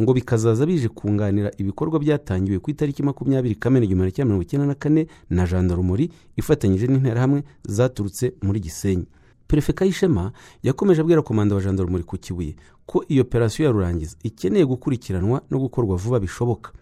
ngo 0.00 0.12
bikazaza 0.16 0.66
bije 0.66 0.88
kunganira 0.88 1.50
ibikorwa 1.58 1.98
byatangiwe 2.00 2.58
ku 2.58 2.70
itariki 2.70 3.02
makumyabiri 3.02 3.54
kamena 3.54 3.84
igihumbi 3.84 4.12
kimwe 4.12 4.24
mirongo 4.26 4.42
icyenda 4.42 4.66
na 4.66 4.74
kane 4.74 5.06
na 5.30 5.44
jandarumuri 5.46 6.10
ifatanyije 6.36 6.86
n'interahamwe 6.86 7.44
zaturutse 7.68 8.32
muri 8.42 8.60
gisenyi. 8.60 9.04
Perefe 9.46 9.72
kayishema 9.72 10.32
yakomeje 10.62 11.00
abwira 11.00 11.22
komanda 11.22 11.54
wa 11.54 11.60
jandarumuri 11.60 12.04
ku 12.04 12.16
kibuye 12.16 12.54
ko 12.86 13.04
iyo 13.08 13.22
operasiyo 13.22 13.66
ya 13.66 13.72
rurangiza 13.72 14.16
ikeneye 14.22 14.64
gukurikiranwa 14.64 15.42
no 15.50 15.58
gukorwa 15.58 15.96
vuba 15.96 16.20
bishoboka. 16.20 16.72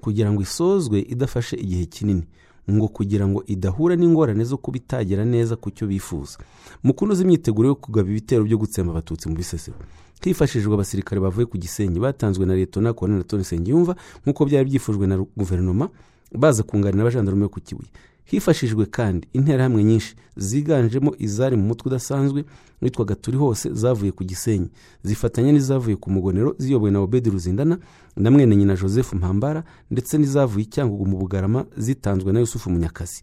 Kugira 0.00 0.32
ngo 0.32 0.42
isozwe 0.42 1.00
idafashe 1.00 1.56
igihe 1.56 1.86
kinini. 1.86 2.24
Ngo 2.70 2.88
kugira 2.88 3.26
ngo 3.28 3.42
idahura 3.46 3.96
n'ingorane 3.96 4.44
zo 4.44 4.56
kuba 4.58 4.76
itagera 4.76 5.24
neza 5.24 5.56
ku 5.56 5.70
cyo 5.70 5.86
bifuza. 5.86 6.38
Mu 6.82 6.94
kunoza 6.94 7.22
imyiteguro 7.22 7.68
yo 7.68 7.74
kugaba 7.74 8.08
ibitero 8.10 8.44
byo 8.44 8.58
gutsemba 8.58 8.90
abatutsi 8.92 9.28
mu 9.28 9.34
bisesero. 9.38 9.76
Hifashishijwe 10.22 10.74
abasirikare 10.74 11.20
bavuye 11.20 11.46
ku 11.46 11.58
gisenyi 11.58 12.00
batanzwe 12.02 12.46
na 12.46 12.54
leta 12.54 12.80
na 12.80 12.92
koloneli 12.92 13.24
toni 13.24 13.42
nsengiyumva 13.46 13.94
nk'uko 14.26 14.44
byari 14.46 14.64
byifujwe 14.66 15.06
na 15.06 15.16
guverinoma 15.36 15.88
baza 16.34 16.62
kunganira 16.66 17.02
abajandarume 17.06 17.46
ku 17.48 17.60
kibuye. 17.60 17.86
Hifashishijwe 18.26 18.86
kandi 18.86 19.28
interahamwe 19.32 19.84
nyinshi 19.84 20.14
ziganjemo 20.36 21.14
izari 21.18 21.56
mu 21.56 21.62
mutwe 21.62 21.88
udasanzwe 21.88 22.44
witwaga 22.82 23.14
turi 23.14 23.36
hose 23.36 23.70
zavuye 23.74 24.12
ku 24.12 24.24
gisenyi. 24.24 24.68
Zifatanya 25.02 25.52
n'izavuye 25.52 25.96
ku 25.96 26.10
mugonero 26.10 26.54
ziyobowe 26.58 26.90
na 26.90 27.00
obedi 27.00 27.30
ruzindana 27.30 27.78
na 28.16 28.30
mwene 28.30 28.56
nyina 28.56 28.76
joseph 28.76 29.12
mpambara 29.12 29.64
ndetse 29.90 30.18
n'izavuye 30.18 30.64
icyangugu 30.64 31.06
mu 31.06 31.16
bugarama 31.18 31.66
zitanzwe 31.76 32.32
na 32.32 32.40
yusufu 32.40 32.70
munyakazi. 32.70 33.22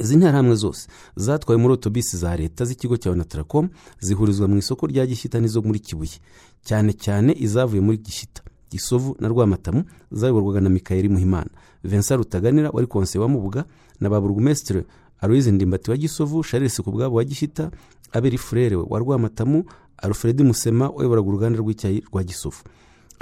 Izi 0.00 0.16
nterahamwe 0.16 0.54
zose 0.54 0.88
zatwawe 1.16 1.56
muri 1.60 1.74
otobisi 1.74 2.16
za 2.16 2.36
leta 2.36 2.64
z'ikigo 2.64 2.96
cya 2.96 3.10
onataracom 3.10 3.68
zihurizwa 4.00 4.48
mu 4.48 4.56
isoko 4.58 4.86
rya 4.86 5.06
gishyita 5.06 5.40
n'izo 5.40 5.62
muri 5.62 5.78
kibuye. 5.80 6.16
Cyane 6.64 6.92
cyane 6.92 7.34
izavuye 7.38 7.80
muri 7.80 7.98
gishyita 7.98 8.41
gisovu 8.72 9.16
na 9.20 9.28
rwamatamu 9.28 9.84
zayoborwaga 10.10 10.60
na 10.60 10.68
mikayeli 10.70 11.08
muhimana. 11.08 11.50
Vincent 11.84 12.18
rutaganira 12.18 12.70
wari 12.72 12.86
konse 12.86 13.18
wa 13.18 13.28
mubuga 13.28 13.64
na 14.00 14.08
ba 14.10 14.20
burugumesitire 14.20 14.84
aloyize 15.20 15.52
ndimbati 15.52 15.90
wa 15.90 15.96
gisovu 15.96 16.44
charles 16.44 16.80
ku 16.80 16.90
bwabo 16.92 17.16
wa 17.16 17.24
gishyita 17.24 17.70
aberi 18.12 18.38
furere 18.38 18.76
wa 18.76 18.98
rwamatamu 18.98 19.64
alfred 19.96 20.40
musema 20.40 20.88
wayoboraga 20.88 21.28
uruganda 21.28 21.58
rw'icyayi 21.58 22.00
rwa 22.10 22.24
gisovu. 22.24 22.62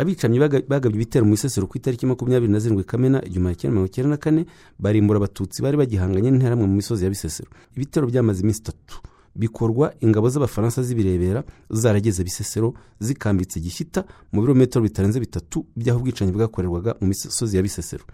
Abicanyi 0.01 0.39
bagabye 0.69 0.97
ibitero 0.97 1.25
mu 1.29 1.35
isesero 1.35 1.67
ku 1.67 1.77
itariki 1.77 2.07
makumyabiri 2.07 2.53
na 2.53 2.59
zirindwi 2.59 2.85
kamena 2.85 3.21
igihumbi 3.25 3.55
kimwe 3.55 3.71
mirongo 3.73 3.87
icyenda 3.93 4.11
na 4.11 4.17
kane 4.17 4.47
barimbura 4.79 5.17
abatutsi 5.21 5.61
bari 5.63 5.77
bagihanganye 5.77 6.31
n'interahamwe 6.31 6.67
mu 6.67 6.75
misozi 6.81 7.05
ya 7.05 7.11
bisesero. 7.13 7.51
Ibitero 7.77 8.07
byamaze 8.09 8.41
iminsi 8.41 8.61
itatu. 8.65 8.97
Bikorwa 9.37 9.95
ingabo 10.01 10.29
z'abafaransa 10.29 10.83
zibirebera 10.83 11.45
zarageze 11.71 12.25
bisesero 12.25 12.75
zikambitse 13.01 13.61
gishyita 13.61 14.05
mu 14.33 14.41
birometero 14.41 14.83
bitarenze 14.83 15.21
bitatu 15.21 15.67
by'aho 15.77 15.99
ubwicanyi 15.99 16.33
bwakorerwaga 16.33 16.95
mu 17.01 17.07
misozi 17.07 17.57
ya 17.57 17.63
bisesero. 17.63 18.05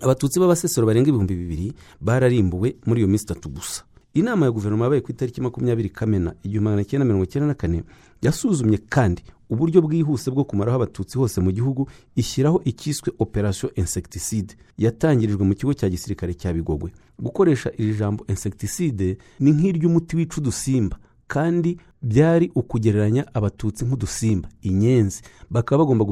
Abatutsi 0.00 0.40
b'abasesero 0.40 0.86
barenga 0.86 1.08
ibihumbi 1.08 1.34
bibiri 1.34 1.72
bararimbuwe 2.00 2.76
muri 2.86 3.00
iyo 3.00 3.08
minsi 3.08 3.24
itatu 3.24 3.48
gusa. 3.48 3.82
Inama 4.14 4.46
ya 4.46 4.52
guverinoma 4.52 4.84
yabaye 4.84 5.00
ku 5.02 5.10
itariki 5.10 5.40
makumyabiri 5.40 5.90
kamena 5.90 6.34
igihumbi 6.42 6.64
magana 6.70 6.84
cyenda 6.84 7.04
mirongo 7.04 7.24
icyenda 7.24 7.46
na 7.46 7.54
kane 7.54 7.82
yasuzumye 8.22 8.78
kandi 8.88 9.22
uburyo 9.50 9.82
bwihuse 9.82 10.30
bwo 10.30 10.44
kumaraho 10.44 10.76
abatutsi 10.76 11.18
hose 11.18 11.40
mu 11.40 11.50
gihugu 11.52 11.88
ishyiraho 12.16 12.62
icyiswe 12.64 13.12
operasiyo 13.18 13.74
insecticide 13.74 14.54
yatangirijwe 14.78 15.44
mu 15.44 15.54
kigo 15.54 15.74
cya 15.74 15.88
gisirikare 15.90 16.34
cya 16.34 16.52
bigogwe. 16.52 16.90
Gukoresha 17.18 17.70
iri 17.78 17.94
jambo 17.94 18.24
insecticide 18.28 19.18
ni 19.40 19.50
nk'iry'umuti 19.52 20.16
wica 20.16 20.36
udusimba 20.40 20.96
kandi 21.26 21.78
byari 22.02 22.50
ukugereranya 22.54 23.24
abatutsi 23.34 23.84
nk'udusimba 23.84 24.48
inyenzi. 24.62 25.22
Bakaba 25.50 25.84
bagomba 25.84 26.04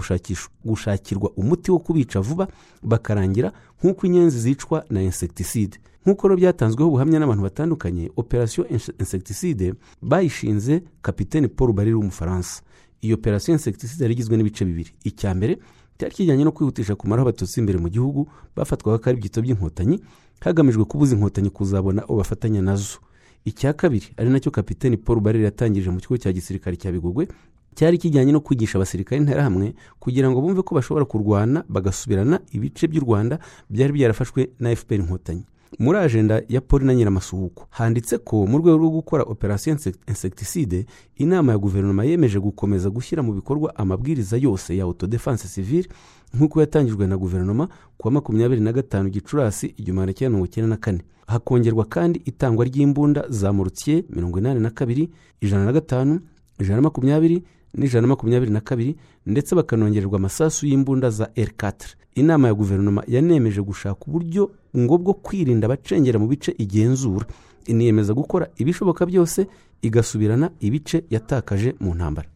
gushakirwa 0.64 1.30
umuti 1.36 1.70
wo 1.70 1.78
kubica 1.78 2.20
vuba 2.20 2.48
bakarangira 2.82 3.52
nk'uko 3.82 4.06
inyenzi 4.06 4.38
zicwa 4.40 4.84
na 4.90 5.02
insecticide. 5.02 5.78
Nk'uko 6.06 6.28
rero 6.28 6.36
byatanzweho 6.40 6.88
ubuhamya 6.88 7.18
n'abantu 7.18 7.42
batandukanye 7.42 8.10
operasiyo 8.16 8.66
insecticide 8.98 9.74
bayishinze 10.02 10.82
kapitene 11.02 11.48
paul 11.48 11.72
barire 11.72 11.94
w'umufaransa. 11.96 12.62
Iyi 13.02 13.12
operasiyo 13.14 13.52
insecticide 13.54 14.02
yari 14.04 14.14
igizwe 14.14 14.36
n'ibice 14.36 14.64
bibiri. 14.64 14.90
Icya 15.04 15.34
mbere 15.34 15.58
cyari 15.98 16.14
kijyanye 16.14 16.44
no 16.44 16.52
kwihutisha 16.52 16.94
kumaraho 16.96 17.28
abatutsi 17.28 17.60
imbere 17.60 17.78
mu 17.78 17.88
gihugu 17.88 18.28
bafatwaga 18.56 18.98
ko 18.98 19.04
ari 19.10 19.18
ibyito 19.18 19.42
by'inkotanyi 19.42 20.00
hagamijwe 20.40 20.84
kubuza 20.84 21.14
inkotanyi 21.14 21.50
kuzabona 21.50 22.06
uwo 22.06 22.18
bafatanya 22.18 22.62
na 22.62 22.76
zo. 22.76 22.98
Icya 23.44 23.72
kabiri 23.74 24.06
ari 24.16 24.30
na 24.30 24.38
cyo 24.40 24.50
kapitene 24.50 24.96
paul 24.96 25.20
barire 25.20 25.44
yatangije 25.44 25.90
mu 25.90 25.98
kigo 26.00 26.16
cya 26.18 26.32
gisirikare 26.32 26.76
cya 26.76 26.92
bigogwe 26.92 27.26
cyari 27.74 27.98
kijyanye 27.98 28.32
no 28.32 28.40
kwigisha 28.40 28.78
abasirikare 28.78 29.18
interahamwe 29.20 29.74
kugira 29.98 30.30
ngo 30.30 30.40
bumve 30.40 30.62
ko 30.62 30.74
bashobora 30.74 31.04
kurwana 31.04 31.64
bagasubirana 31.68 32.38
ibice 32.54 32.86
by'u 32.86 33.02
rwanda 33.02 33.38
byari 33.70 33.92
byarafashwe 33.92 34.50
na 34.62 34.70
fpr 34.76 34.94
inkotanyi. 35.02 35.42
Muri 35.78 35.98
ajenda 35.98 36.42
ya 36.48 36.60
paul 36.60 36.84
na 36.84 36.94
nyiramasuhuko 36.94 37.66
handitse 37.70 38.18
ko 38.18 38.46
mu 38.46 38.58
rwego 38.58 38.78
rwo 38.78 38.90
gukora 38.90 39.22
operasiyo 39.24 39.76
insecticide 40.06 40.86
inama 41.16 41.52
ya 41.52 41.58
guverinoma 41.58 42.04
yemeje 42.04 42.38
gukomeza 42.40 42.90
gushyira 42.90 43.22
mu 43.22 43.32
bikorwa 43.32 43.76
amabwiriza 43.76 44.36
yose 44.36 44.76
ya 44.76 44.84
autodefense 44.84 45.48
civile 45.48 45.88
nk'uko 46.34 46.60
yatangijwe 46.60 47.06
na 47.06 47.16
guverinoma 47.16 47.68
ku 47.98 48.06
wa 48.08 48.12
makumyabiri 48.12 48.60
na 48.60 48.72
gatanu 48.72 49.08
gicurasi 49.10 49.66
igihumbi 49.76 50.14
cyenda 50.14 50.30
mirongo 50.30 50.46
icyenda 50.46 50.68
na 50.68 50.76
kane. 50.76 51.02
Hakongerwa 51.26 51.84
kandi 51.84 52.22
itangwa 52.24 52.64
ry'imbunda 52.64 53.24
za 53.28 53.52
morutiye 53.52 54.04
mirongo 54.10 54.38
inani 54.38 54.60
na 54.60 54.70
kabiri 54.70 55.10
ijana 55.40 55.64
na 55.64 55.72
gatanu 55.72 56.20
ijana 56.60 56.76
na 56.76 56.82
makumyabiri 56.82 57.44
n'ijana 57.74 58.02
na 58.02 58.08
makumyabiri 58.08 58.52
na 58.52 58.60
kabiri 58.60 58.96
ndetse 59.26 59.54
bakanongererwa 59.54 60.16
amasasu 60.18 60.66
y'imbunda 60.66 61.10
za 61.10 61.24
r4 61.24 61.74
inama 62.14 62.48
ya 62.48 62.54
guverinoma 62.54 63.02
yanemeje 63.08 63.60
gushaka 63.62 64.04
uburyo 64.06 64.50
ngo 64.76 64.98
bwo 64.98 65.14
kwirinda 65.14 65.66
abacengera 65.66 66.18
mu 66.18 66.26
bice 66.28 66.54
igenzura. 66.58 67.26
Iniyemeza 67.66 68.14
gukora 68.14 68.48
ibishoboka 68.56 69.06
byose 69.06 69.46
igasubirana 69.82 70.50
ibice 70.60 71.04
yatakaje 71.10 71.74
mu 71.80 71.94
ntambara. 71.94 72.28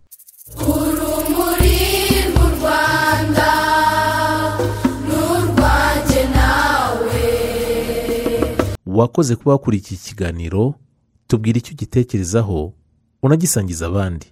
Urumuri 0.56 1.76
rw'u 2.30 2.46
rwanda 2.56 3.48
n'urwanjye 5.06 6.22
nawe. 6.36 7.24
Wakoze 8.86 9.36
kuba 9.36 9.52
wakurikiye 9.52 10.00
ikiganiro 10.00 10.74
tubwira 11.26 11.58
icyo 11.58 11.72
ugitekerezaho 11.74 12.72
unagisangiza 13.22 13.86
abandi. 13.86 14.26